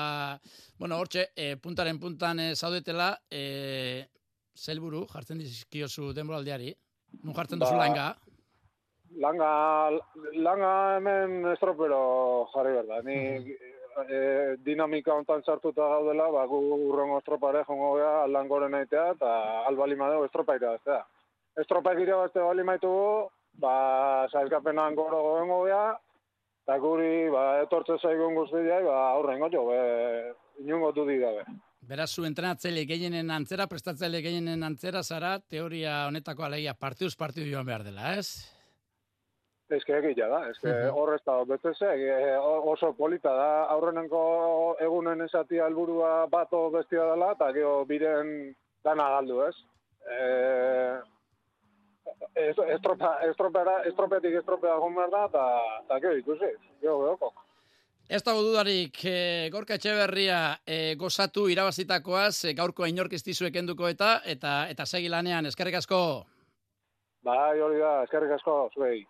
[0.78, 4.06] bueno, hortxe, e, puntaren puntan e, zaudetela, e,
[4.54, 6.74] zelburu, jartzen dizkiozu denboraldiari,
[7.22, 8.08] nun jartzen duzu Ba, langa?
[9.22, 9.50] Langa,
[10.42, 13.00] langa hemen estropero jarri berda.
[13.06, 13.18] Ni
[14.02, 19.34] e, dinamika hontan sartuta gaudela, ba, gu urrengo estropare jongo gea langoren aitea, eta
[19.70, 21.02] albali madeu estropaira baztea.
[21.62, 23.28] Estropaik irabazte bali maitugu,
[23.62, 23.74] ba,
[24.32, 25.84] saizkapenan goro goengo gea,
[26.64, 31.46] eta guri, ba, etortze zaigun guztia, ba, aurrengo jo, be, inungo dudik gabe.
[31.84, 37.66] Beraz, zu entrenatzaile gehienen antzera, prestatzaile gehienen antzera, zara, teoria honetako alegia partiduz partidu joan
[37.68, 38.53] behar dela, ez?
[39.70, 40.90] Ez que egia da, ez que Mhm.
[40.92, 47.50] horrez da, beteze, e, oso polita da, aurrenenko egunen esatia helburua bato bestia dela, eta
[47.52, 49.56] gero biren dana galdu, ez?
[50.04, 50.98] E,
[52.34, 55.24] ez, estropa, estropera, estropetik estropea gon behar da,
[55.86, 56.50] eta, gero ikusi,
[56.82, 57.32] gero geoko.
[58.06, 63.88] Ez dago dudarik, e, Gorka Etxeberria e, gozatu irabazitakoaz, e, gaurko inork ez dizuek enduko
[63.88, 66.26] eta, eta, eta segi lanean, eskerrik asko.
[67.24, 69.06] Bai, hori da, eskerrik asko, zuei.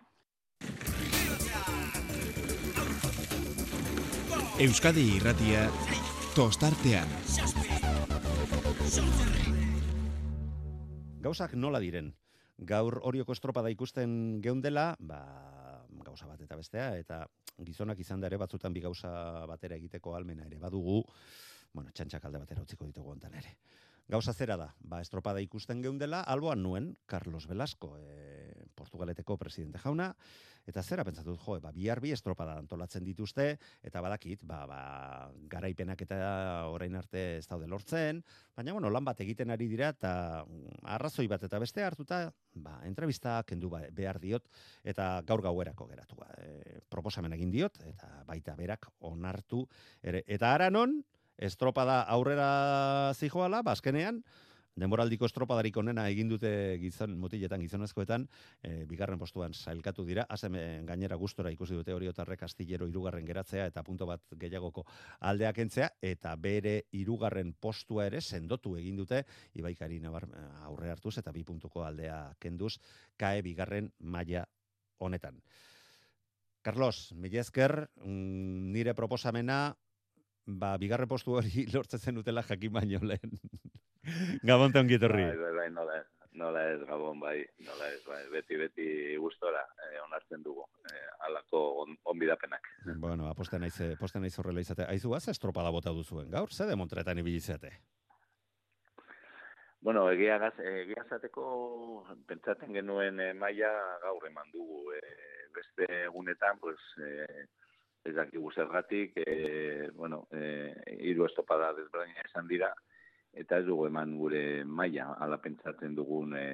[4.55, 5.65] Euskadi irratia
[6.31, 7.09] tostartean.
[11.19, 12.13] Gauzak nola diren?
[12.63, 15.19] Gaur horioko estropada ikusten geundela, ba,
[16.07, 17.25] gauza bat eta bestea, eta
[17.67, 19.11] gizonak izan da ere batzutan bi gauza
[19.51, 21.01] batera egiteko almena ere badugu,
[21.75, 23.57] bueno, txantxak alde batera utziko ditugu hontan ere.
[24.07, 30.11] Gauza zera da, ba, estropada ikusten geundela, alboan nuen Carlos Velasco, e, Portugaleteko presidente jauna,
[30.69, 33.47] eta zera pentsatut, jo, ba, bihar bi estropada antolatzen dituzte,
[33.81, 34.81] eta badakit, ba, ba,
[35.49, 36.19] garaipenak eta
[36.69, 38.21] orain arte ez daude lortzen,
[38.53, 40.13] baina, bueno, lan bat egiten ari dira, eta
[40.43, 42.21] mm, arrazoi bat eta beste hartuta,
[42.61, 44.45] ba, entrevista kendu ba, behar diot,
[44.83, 46.21] eta gaur gauerako geratu.
[46.37, 49.65] E, proposamen egin diot, eta baita berak onartu,
[50.05, 50.99] ere, eta aranon,
[51.37, 54.23] estropada aurrera zijoala, bazkenean,
[54.75, 56.49] denboraldiko estropadarik onena egin dute
[56.81, 58.25] gizon mutiletan gizonezkoetan,
[58.61, 63.83] e, bigarren postuan sailkatu dira, hazen gainera gustora ikusi dute oriotarrek astillero irugarren geratzea eta
[63.87, 64.83] punto bat gehiagoko
[65.29, 69.23] aldeak entzea, eta bere irugarren postua ere sendotu egin dute,
[69.55, 70.27] ibaikari nabar
[70.67, 72.75] aurre hartuz eta bi puntuko aldea kenduz,
[73.17, 74.43] kae bigarren maila
[74.99, 75.39] honetan.
[76.65, 79.77] Carlos, mila esker, mm, nire proposamena
[80.45, 83.39] ba, bigarren postu hori lortzen zen utela jakin baino lehen.
[84.49, 85.23] Gabonte ongi etorri.
[85.25, 85.97] Bai, bai, bai, nola,
[86.37, 88.87] nola ez, Gabon, bai, nola ez, bai, beti, beti
[89.21, 92.69] gustora eh, onartzen dugu, eh, alako on, onbidapenak.
[93.01, 94.85] Bueno, aposten naiz, eh, posten naiz horrela izate.
[94.89, 97.73] Aizu gaz, estropada bota duzuen gaur, ze de Montretan ibili zate?
[99.85, 101.43] Bueno, egia gaz, egia zateko
[102.25, 103.69] pentsatzen genuen eh, maila
[104.01, 104.79] gaur eman dugu.
[104.97, 105.11] Eh,
[105.53, 107.45] beste egunetan, pues, eh,
[108.05, 110.73] ez dakigu zergatik, e, bueno, e,
[111.09, 112.69] hiru estopada desberdina izan dira,
[113.33, 116.47] eta ez dugu eman gure maila, ala pentsatzen dugun e,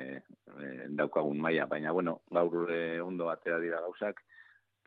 [0.58, 4.24] e, daukagun maila, baina, bueno, gaur e, ondo batera dira gauzak,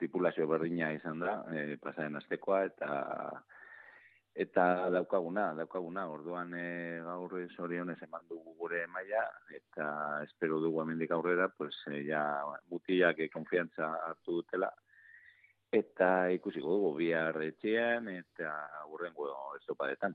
[0.01, 2.89] tripulazio berdina izan da, e, pasaren astekoa, eta
[4.35, 6.65] eta daukaguna, daukaguna, orduan e,
[7.05, 9.87] gaur zorionez eman dugu gure maila, eta
[10.25, 12.25] espero dugu hemendik aurrera, pues, e, ja,
[12.73, 14.73] mutiak e, konfiantza hartu dutela,
[15.75, 18.53] eta ikusiko dugu bihar etxean, eta
[18.93, 20.15] urrengo estopadetan.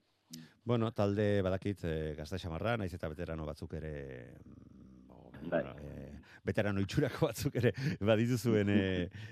[0.64, 3.94] Bueno, talde badakit e, gazta xamarra, naiz eta veterano batzuk ere
[5.50, 5.64] Bai.
[5.64, 6.10] e,
[6.46, 7.72] veterano itxurako batzuk ere
[8.12, 8.84] badituzuen e,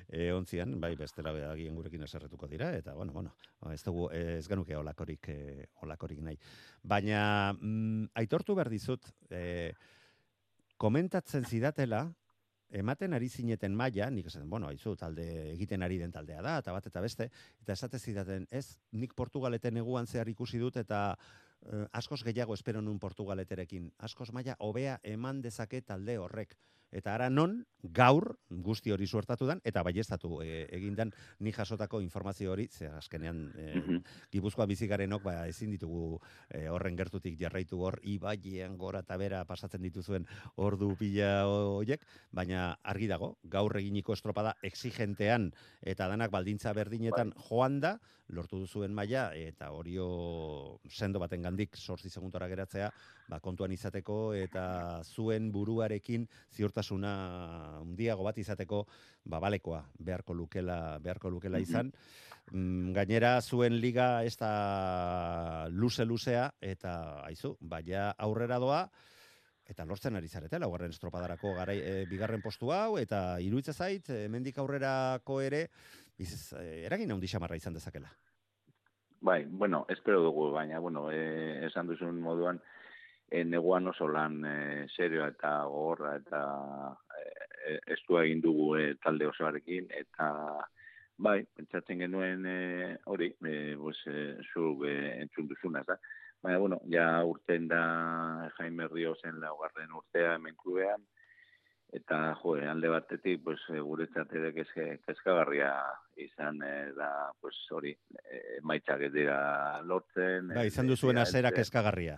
[0.10, 3.36] e, ontzian, bai bestela agien gurekin eserretuko dira, eta bueno, bueno,
[3.74, 6.40] ez dugu, ez genuke olakorik, e, olakorik nahi.
[6.82, 9.74] Baina, mm, aitortu behar dizut, e,
[10.78, 12.08] komentatzen zidatela,
[12.70, 16.74] ematen ari zineten maila, nik esaten, bueno, haizu, talde egiten ari den taldea da, eta
[16.76, 17.30] bat eta beste,
[17.62, 21.02] eta esate zidaten, ez, nik Portugaleten neguan zehar ikusi dut, eta
[21.66, 23.92] eh, askoz gehiago espero nun Portugaleterekin.
[24.00, 26.58] Askoz maila hobea eman dezake talde horrek.
[26.92, 31.12] Eta ara non, gaur, guzti hori suertatu dan, eta baiestatu e, egindan
[31.44, 34.04] ni jasotako informazio hori, ze azkenean e, Mhm.
[34.32, 36.20] Gipuzkoa bizigarenok ba, ezin ditugu
[36.50, 40.26] e, horren gertutik jarraitu hor, ibaien gora eta bera pasatzen dituzuen
[40.56, 47.80] ordu pila hoiek, baina argi dago, gaur eginiko estropada exigentean eta danak baldintza berdinetan joan
[47.80, 52.92] da, lortu duzuen maila eta horio sendo baten gandik sortzi seguntora geratzea,
[53.28, 57.12] ba, kontuan izateko eta zuen buruarekin ziurtasuna
[57.82, 58.86] handiago bat izateko
[59.26, 61.92] ba, balekoa beharko lukela, beharko lukela izan.
[62.52, 66.94] Mm, gainera zuen liga ez da luze-luzea eta
[67.28, 68.88] aizu, baina aurrera doa
[69.68, 74.58] eta lortzen ari zarete, laugarren estropadarako garai, e, bigarren postu hau, eta iruitza zait, hemendik
[74.64, 75.66] aurrerako ere,
[76.18, 78.08] biz, e, eragin handi xamarra izan dezakela.
[79.20, 82.62] Bai, bueno, espero dugu, baina, bueno, e, esan duzun moduan,
[83.30, 86.42] e, neguan oso lan e, serioa eta gogorra eta
[87.68, 90.30] e, estu egin dugu e, talde osoarekin, eta
[91.18, 96.00] bai, pentsatzen genuen e, hori, e, pues, e, zu e, entzun duzuna, ez da?
[96.44, 101.02] Baina, bueno, ja urten da Jaime Riozen laugarren urtea hemen klubean,
[101.94, 105.72] eta jo, alde batetik pues eh, guretzat ere kezkagarria
[106.20, 109.38] izan eh, da pues hori eh, emaitzak ez dira
[109.88, 112.18] lortzen ez- izan ez duzuen azera kezkagarria.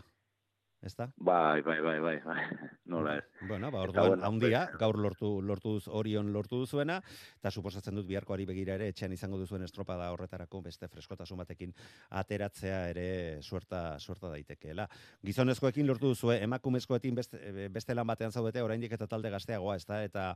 [0.82, 1.10] Ezta?
[1.18, 2.44] Bai, bai, bai, bai, bai.
[2.92, 3.26] Nola ez.
[3.48, 7.02] Bueno, ba, orduan, bueno, haundia, gaur lortu, lortu duz, orion lortu duzuena,
[7.42, 11.74] eta suposatzen dut biharkoari begira ere, etxean izango duzuen estropada horretarako beste freskotasun batekin
[12.22, 13.08] ateratzea ere
[13.44, 14.88] suerta, suerta daitekeela.
[15.26, 20.00] Gizonezkoekin lortu duzue, emakumezkoekin beste, beste lan batean zaudete, oraindik eta talde gazteagoa, ezta?
[20.08, 20.30] Eta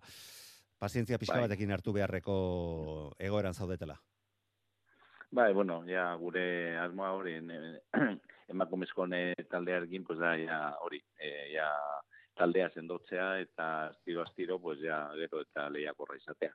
[0.77, 1.47] pazientzia pixka Bai.
[1.47, 2.35] batekin hartu beharreko
[3.17, 3.95] egoeran zaudetela.
[5.33, 7.39] Bai, bueno, ja gure asmoa hori
[8.49, 11.69] emakumezko ne taldearekin pues da ja hori, eh, ja
[12.35, 16.53] taldea sendotzea eta astiro astiro pues ja gero eta lehiakorra izatea.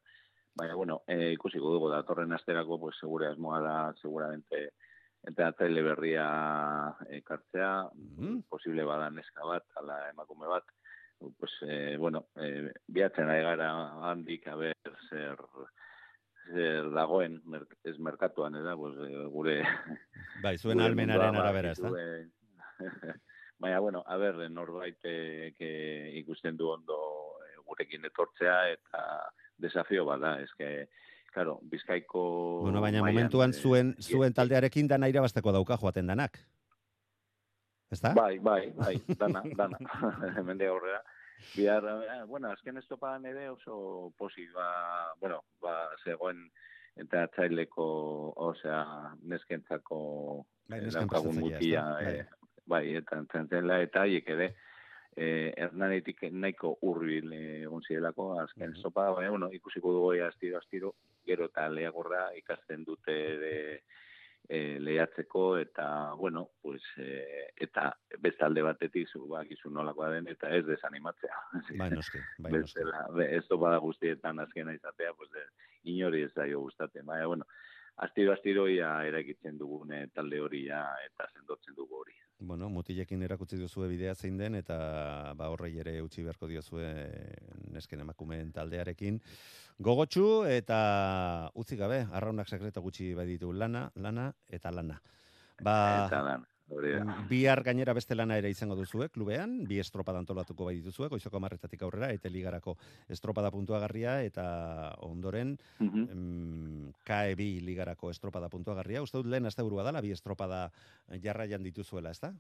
[0.59, 4.73] Baina bueno, eh, ikusiko dugu datorren asterako pues segure asmoa da seguramente
[5.29, 8.43] eta tele berria ekartzea, Mhm.
[8.49, 10.65] posible bada neska bat, ala emakume bat,
[11.39, 13.71] pues, eh, bueno, eh, biatzen ari gara
[14.11, 14.77] handik, a ber,
[15.11, 15.37] zer,
[16.53, 19.61] zer dagoen, mer, ez merkatuan, da, pues, eh, gure...
[20.45, 21.91] Bai, zuen almenaren arabera, ezta?
[21.91, 22.31] badakizue.
[23.59, 25.71] Baina, bueno, a ber, norbait eh, que
[26.21, 26.99] ikusten du ondo
[27.43, 29.03] eh, gurekin etortzea eta
[29.59, 30.89] desafio bada, eske,
[31.33, 32.23] claro, Bizkaiko...
[32.63, 36.39] Bueno, baina mailan, momentuan eh, zuen zuen taldearekin dana irabasteko dauka joaten danak.
[37.91, 38.13] Ezta?
[38.15, 39.79] Bai, bai, bai, dana, dana.
[40.37, 41.03] Hemen aurrera.
[41.57, 46.51] Bihar, eh, bueno, azken estopadan ere oso posi, ba, bueno, ba, zegoen
[46.99, 47.85] eta txaileko,
[48.37, 50.01] osea, neskentzako
[50.69, 52.27] Bai, eh, daukagun mutia, eh,
[52.67, 54.49] bai, eta entzentzela eta haiek ere,
[55.17, 58.77] eh, hernanetik nahiko urbil eh, egon zirelako azken Mhm.
[58.77, 63.83] estopa, baina, bueno, ikusiko dugu astiro, astiro, gero eta leagorra ikasten dute de,
[64.49, 70.65] e, lehiatzeko eta bueno, pues eh, eta bestalde batetik zu bakizu nolakoa den eta ez
[70.67, 71.41] desanimatzea.
[71.81, 72.87] Bai, noski, bai, noski.
[73.29, 75.45] Ez bada guztietan azkena izatea, pues de,
[75.93, 77.05] inori ez zaio gustatzen.
[77.07, 77.45] Baina, bueno,
[77.97, 82.17] astiro astiro ia eraikitzen dugune talde hori ja eta sendotzen dugu hori.
[82.41, 84.77] Bueno, mutilekin erakutsi duzue bidea zein den eta
[85.35, 86.87] ba horrei ere utzi beharko diozue
[87.75, 89.19] nesken emakumeen taldearekin.
[89.83, 90.79] Gogotsu eta
[91.59, 95.01] utzi gabe, arraunak sekreto gutxi baditu lana, lana eta lana.
[95.59, 96.47] Ba, eta lan.
[96.69, 97.17] Da.
[97.29, 101.83] Bihar gainera beste lana ere izango duzue, klubean, bi estropada antolatuko bai dituzue, goizoko marretatik
[101.83, 102.77] aurrera, eta ligarako
[103.09, 109.03] estropada puntuagarria, eta ondoren, mm, KE2 ligarako estropada puntuagarria.
[109.03, 110.71] Uste dut lehen azte burua dala, bi estropada
[111.23, 112.35] jarraian dituzuela, ezta?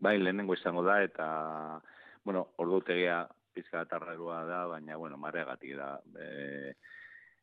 [0.00, 1.80] Bai, lehenengo izango da, eta,
[2.24, 6.00] bueno, ordutegia pizka tarrarua da, baina, bueno, mareagatik da.
[6.16, 6.74] E,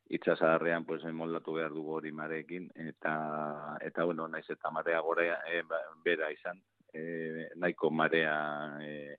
[0.10, 5.62] itxasadarrean, pues, moldatu behar dugu hori mareekin, eta, eta bueno, naiz eta marea gorea, e,
[5.68, 6.62] ba, bera izan,
[6.94, 9.18] e, nahiko marea e,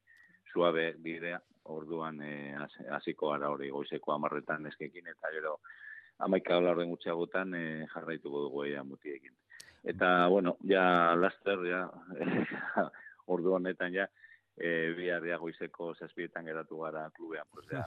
[0.53, 5.59] suabe bidea, orduan e, has- hasiko gara hori goizeko amarretan eskekin, eta gero
[6.25, 9.35] amaika laurden gutxiagotan e, jarraituko dugu ea mutiekin.
[9.85, 11.85] Eta, bueno, ja, laster, ja,
[13.35, 14.09] ordu honetan ja,
[14.57, 17.85] e, bihar ja goizeko zazpietan geratu gara klubean, pues, ja,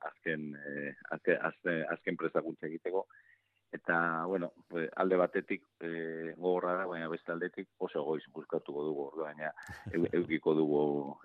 [0.00, 3.06] azken, e, azken, azken, azken prestakuntza egiteko.
[3.72, 9.04] Eta, bueno, pues, alde batetik e, gogorra da, baina beste aldetik oso goiz buskatuko dugu,
[9.20, 9.52] baina
[9.92, 10.80] eu, eukiko dugu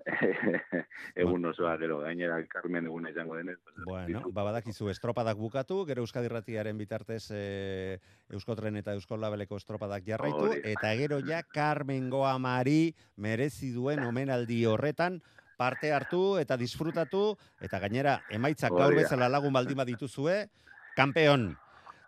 [1.24, 3.58] egun osoa gero gainera Carmen eguna izango denez.
[3.64, 4.34] Bueno, disfrutatuko.
[4.38, 7.98] ba badakizu estropadak bukatu, gero Euskadi Irratiaren bitartez e,
[8.30, 14.62] Euskotren eta Euskol Labeleko estropadak jarraitu, Hori eta gero ja Carmen Goamari merezi duen omenaldi
[14.70, 15.18] horretan
[15.58, 20.50] parte hartu eta disfrutatu, eta gainera emaitzak gaur bezala lagun baldin badituzue,
[20.96, 21.56] kampeon!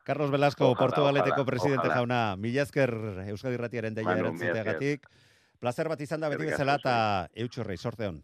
[0.08, 1.96] Carlos Velasco, Ojalá, Portugaleteko ojalá, presidente ojalá.
[1.96, 2.94] jauna, mila esker
[3.28, 5.04] Euskadi Irratiaren deia erantzuteagatik.
[5.60, 8.22] Plazer bat izan da beti Eskerrik bezala asko, eta eutxorrei, sorte hon.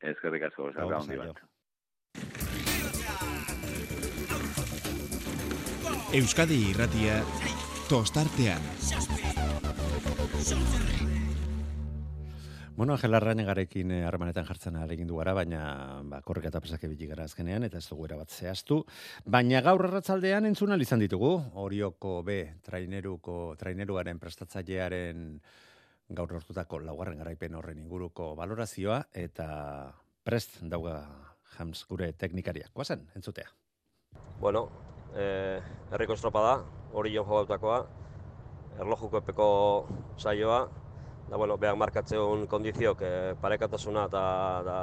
[0.00, 0.88] Eskerrik asko, zaio.
[1.24, 1.42] bat.
[6.14, 7.18] Euskadi irratia
[7.88, 8.62] tostartean.
[12.76, 17.12] Bueno, Angel Arrañagarekin eh, harremanetan jartzen alegin du gara, baina ba, korrika eta presake bilik
[17.12, 18.80] gara azkenean, eta ez dugu bat zehaztu.
[19.24, 25.40] Baina gaur arratzaldean entzun ahal izan ditugu, Orioko B, traineruko, traineruaren prestatzailearen
[26.08, 29.94] gaur lortutako laugarren garaipen horren inguruko valorazioa, eta
[30.24, 30.98] prest dauga
[31.56, 32.72] jams gure teknikariak.
[32.74, 33.54] Guazen, entzutea.
[34.40, 34.68] Bueno,
[35.14, 35.60] eh,
[35.92, 36.62] herriko estropa da,
[36.92, 37.22] hori jo
[38.80, 39.46] erlojuko epeko
[40.18, 40.66] saioa,
[41.28, 44.24] da bueno, behar markatzeun kondiziok eh, parekatasuna eta
[44.66, 44.78] da,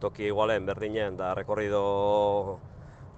[0.00, 2.58] toki igualen berdinen da rekorrido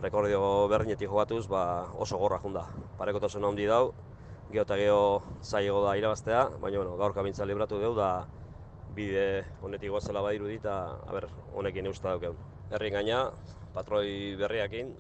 [0.00, 2.64] rekorrido berdinetik jogatuz, ba, oso gorra junda.
[2.98, 3.92] Parekotasuna handi dau,
[4.50, 5.02] geho eta geho
[5.44, 8.26] zaiego da irabaztea, baina bueno, gaur kabintza libratu deu da
[8.96, 12.38] bide honetik goazela badiru dit, eta aber, honekin eusta daukeun.
[12.72, 13.26] Herri gaina,
[13.74, 14.94] patroi berriakin,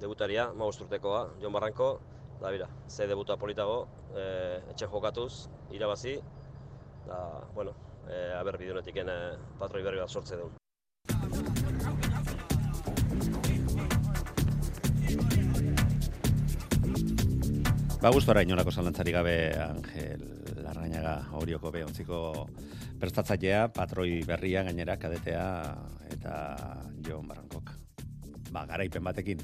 [0.00, 1.88] debutaria, mausturtekoa, Jon Barranko,
[2.40, 4.24] da bira, ze debuta politago, e,
[4.74, 6.18] etxe jokatuz, irabazi,
[7.06, 7.74] da, bueno,
[8.08, 9.16] e, aber bide honetik e,
[9.58, 10.54] patroi berri bat sortze duen.
[18.04, 20.26] Ba, gustora inolako zalantzari gabe Angel
[20.60, 22.18] Larrañaga horioko behontziko
[23.00, 25.46] prestatzailea, patroi berria gainera, kadetea
[26.12, 26.36] eta
[27.06, 27.83] Jon Barrankok.
[28.54, 29.40] Ba, garaipen batekin.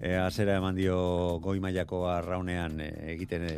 [0.00, 0.96] E, azera eman dio
[1.44, 3.56] goi mailako arraunean e, egiten e,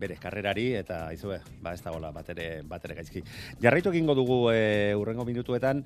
[0.00, 3.24] bere karrerari eta aizue, ba ez dagoela batere, batere gaizki.
[3.60, 5.84] Jarraitu egingo dugu e, urrengo minutuetan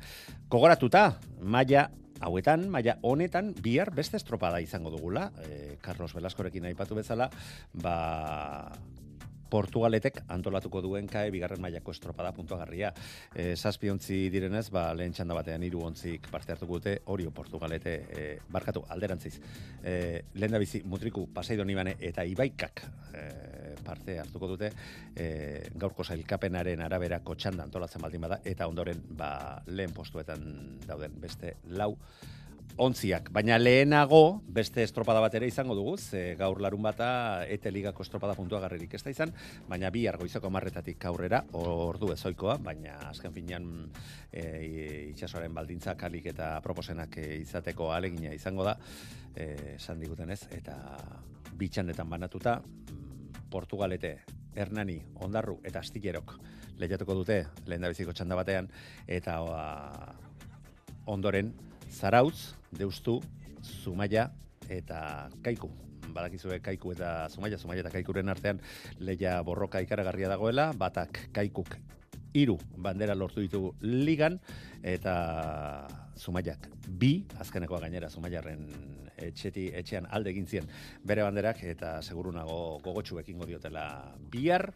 [0.52, 1.08] kogoratuta
[1.42, 1.88] maila
[2.22, 7.28] hauetan, maila honetan, bihar beste estropada izango dugula, e, Carlos Velascorekin aipatu bezala,
[7.74, 7.96] ba,
[9.52, 12.92] Portugaletek antolatuko duen kae bigarren mailako estropada puntuagarria.
[13.36, 17.94] E, zazpi ontzi direnez, ba, lehen txanda batean hiru ontzik parte hartuko dute, Orio Portugalete,
[18.08, 19.34] e, barkatu, alderantziz.
[19.84, 19.94] E,
[20.40, 23.24] lehen da bizi, Mutriku, Pasaido Nibane eta Ibaikak e,
[23.84, 24.72] parte hartuko dute,
[25.14, 25.26] e,
[25.76, 29.32] gaurko zailkapenaren araberako txanda antolatzen baldin bada, eta ondoren ba,
[29.68, 31.92] lehen postuetan dauden beste lau
[32.76, 33.28] ontziak.
[33.32, 38.34] Baina lehenago beste estropada bat ere izango dugu, ze gaur larun bata ete ligako estropada
[38.34, 39.32] puntua garririk ez da izan,
[39.68, 43.68] baina bi argoizako marretatik aurrera, ordu ezoikoa, baina azken finean
[44.32, 48.76] e, itxasoaren baldintza kalik eta proposenak e, izateko alegina izango da,
[49.34, 50.78] e, esan digutenez, eta
[51.58, 54.22] bitxandetan banatuta, mm, Portugalete,
[54.56, 56.38] Hernani, Ondarru eta Astillerok
[56.80, 58.68] lehiatuko dute lehen txanda batean,
[59.06, 60.16] eta ba,
[61.06, 61.52] ondoren
[61.92, 63.20] Zarautz, Deustu,
[63.62, 64.30] Zumaia
[64.68, 65.70] eta Kaiku.
[66.12, 68.60] Badakizue Kaiku eta Zumaia, Zumaia eta Kaikuren artean
[68.98, 71.76] leia borroka ikaragarria dagoela, batak Kaikuk
[72.32, 74.38] hiru bandera lortu ditu ligan
[74.82, 75.14] eta
[76.16, 78.66] Zumaiak bi, azkenekoa gainera Zumaiarren
[79.22, 80.68] etxeti, etxean alde egin zien
[81.04, 83.86] bere banderak eta segurunago gogotsu ekingo diotela
[84.30, 84.72] bihar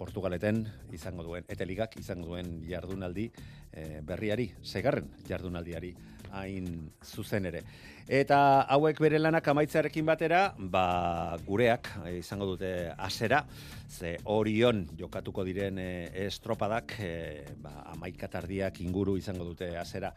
[0.00, 0.64] Portugaleten
[0.96, 3.26] izango duen, eta ligak izango duen jardunaldi
[3.72, 5.92] eh, berriari, segarren jardunaldiari
[6.32, 7.62] hain zuzen ere.
[8.10, 8.38] Eta
[8.74, 13.44] hauek bere lanak amaitzearekin batera, ba, gureak eh, izango dute asera,
[13.88, 20.14] ze orion jokatuko diren eh, estropadak, eh, ba, amaikatardiak inguru izango dute asera.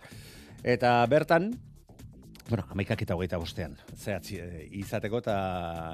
[0.63, 1.51] Eta bertan,
[2.49, 5.35] bueno, amaikak eta hogeita bostean, zehatzi eh, izateko eta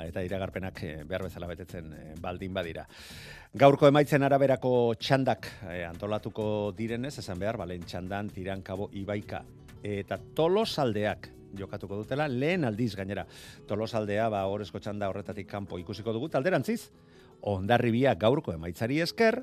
[0.07, 2.85] eta iragarpenak eh, behar bezala betetzen eh, baldin badira.
[3.59, 5.47] Gaurko emaitzen araberako txandak
[5.87, 9.43] antolatuko direnez, esan behar, balen txandan, tiran, kabo, ibaika,
[9.83, 13.25] eta tolosaldeak jokatuko dutela, lehen aldiz gainera.
[13.67, 16.91] Tolosaldea, ba, horrezko txanda horretatik kanpo ikusiko dugu, talderantziz,
[17.49, 19.41] ondarribia gaurko emaitzari esker,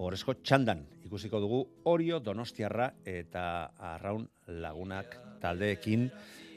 [0.00, 1.62] horrezko txandan ikusiko dugu
[1.92, 3.46] Orio Donostiarra eta
[3.94, 6.08] Arraun Lagunak taldeekin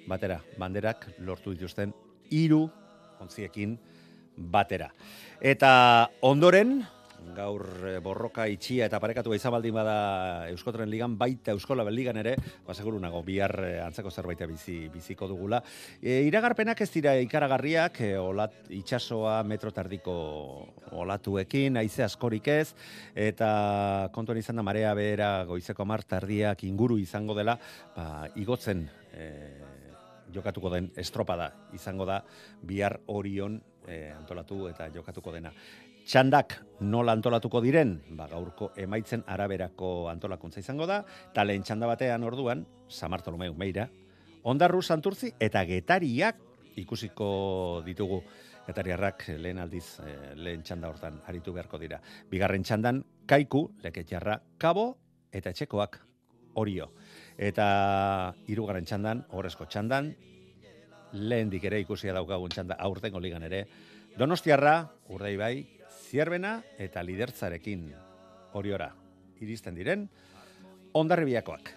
[0.09, 1.93] batera, banderak lortu dituzten
[2.32, 2.63] hiru
[3.19, 3.75] ontziekin
[4.51, 4.89] batera.
[5.41, 5.71] Eta
[6.21, 6.80] ondoren,
[7.36, 12.36] gaur eh, borroka itxia eta parekatu izan baldin bada Euskotren Ligan, baita Euskola Ligan ere,
[12.65, 15.61] ba, seguru nago, bihar eh, antzeko zerbait bizi, biziko dugula.
[16.01, 20.15] E, iragarpenak ez dira ikaragarriak, e, olat, itxasoa metro tardiko
[20.91, 22.74] olatuekin, haize askorik ez,
[23.15, 27.57] eta kontuan izan da marea behera goizeko mar tardiak inguru izango dela,
[27.95, 29.30] ba, igotzen e,
[30.34, 32.22] jokatuko den estropada izango da
[32.61, 35.51] bihar orion e, antolatu eta jokatuko dena.
[36.10, 36.55] Txandak
[36.89, 43.53] nola antolatuko diren, ba, gaurko emaitzen araberako antolakuntza izango da, eta txanda batean orduan, Samartolomeu
[43.53, 43.86] Meira,
[44.41, 46.41] Ondarru Santurtzi eta Getariak
[46.82, 48.24] ikusiko ditugu.
[48.66, 52.01] Getariarrak lehen aldiz, eh, lehen txanda hortan aritu beharko dira.
[52.32, 54.97] Bigarren txandan, Kaiku, Leketxarra, Kabo
[55.32, 55.99] eta Etxekoak,
[56.55, 56.91] Orio.
[57.38, 60.16] Eta hirugarren txandan, horrezko txandan,
[61.14, 63.68] lehen ere ikusia daukagun txanda aurtengo ligan ere,
[64.18, 65.78] Donostiarra, Urdei bai,
[66.10, 67.84] Zierbena eta Lidertzarekin
[68.57, 68.89] Oriora
[69.43, 70.07] iristen diren
[70.97, 71.70] Ondarribiakoak.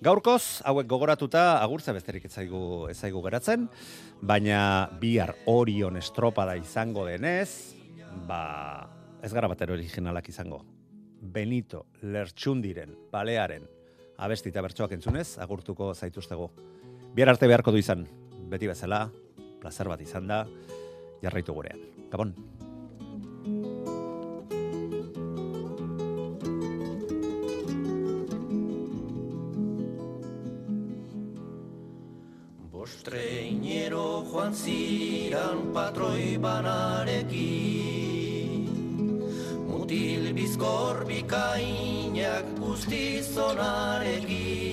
[0.00, 3.66] Gaurkoz, hauek gogoratuta, agurtza besterik ez zaigu, ez zaigu geratzen,
[4.22, 7.74] baina bihar Orion estropada izango denez,
[8.28, 8.88] ba,
[9.20, 10.62] ez gara batero originalak izango.
[11.20, 13.66] Benito Lertxundiren, balearen,
[14.16, 16.52] abestita bertsoak entzunez, agurtuko zaituztego.
[17.12, 18.06] Bihar arte beharko du izan,
[18.48, 19.08] beti bezala,
[19.60, 20.46] plazer bat izan da,
[21.20, 21.84] jarraitu gurean.
[22.08, 22.32] Gabon.
[32.72, 37.88] Bostreinero joan ziran patroi banarekin.
[39.68, 44.68] Mutil bizkor bikainak guztizonarekin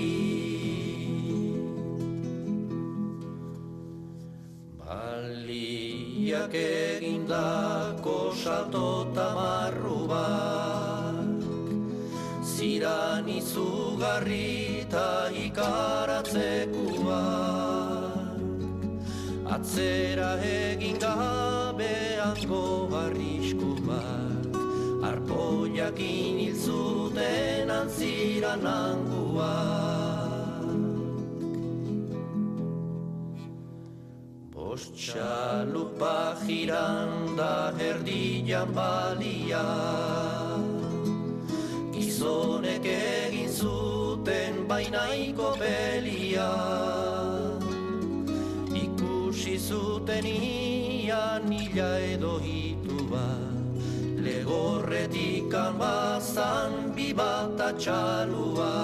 [4.80, 11.46] Baliak egindako salto tamarru bat
[12.42, 14.50] Ziran izugarri
[14.82, 16.34] eta ikaratzekoak
[19.54, 20.98] Atzera egin
[25.94, 29.44] Arpoiakin hil zuten antziran anguak
[34.54, 39.62] Ostxalupa giranda erdian balia.
[41.92, 46.50] Gizonek egin zuten bainaiko belia.
[48.74, 50.24] Ikusi zuten
[55.54, 58.74] Legorretikan bazan bibat atxalua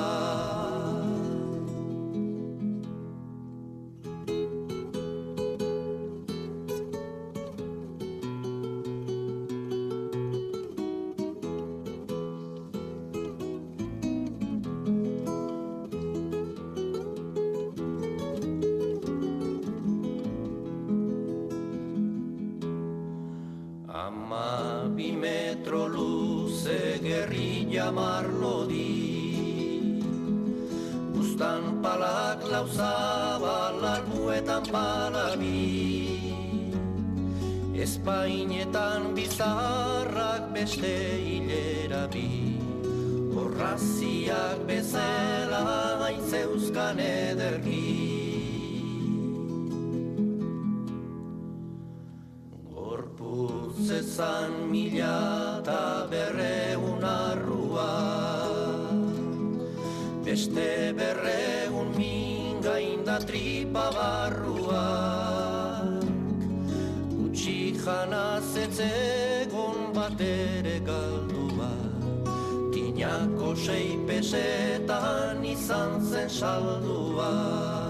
[37.81, 42.61] Espainetan bizarrak beste hilera bi.
[43.33, 45.62] Horraziak bezala
[46.03, 47.89] hain zeuzkan ederki.
[52.68, 55.16] Gorputz ezan mila
[55.64, 57.89] eta berreun arrua.
[60.28, 64.50] Beste berreun mingain da tripa barrua
[67.91, 71.70] jana zetzegon bat ere galdua
[72.74, 77.89] Tinako sei pesetan izan zen saldua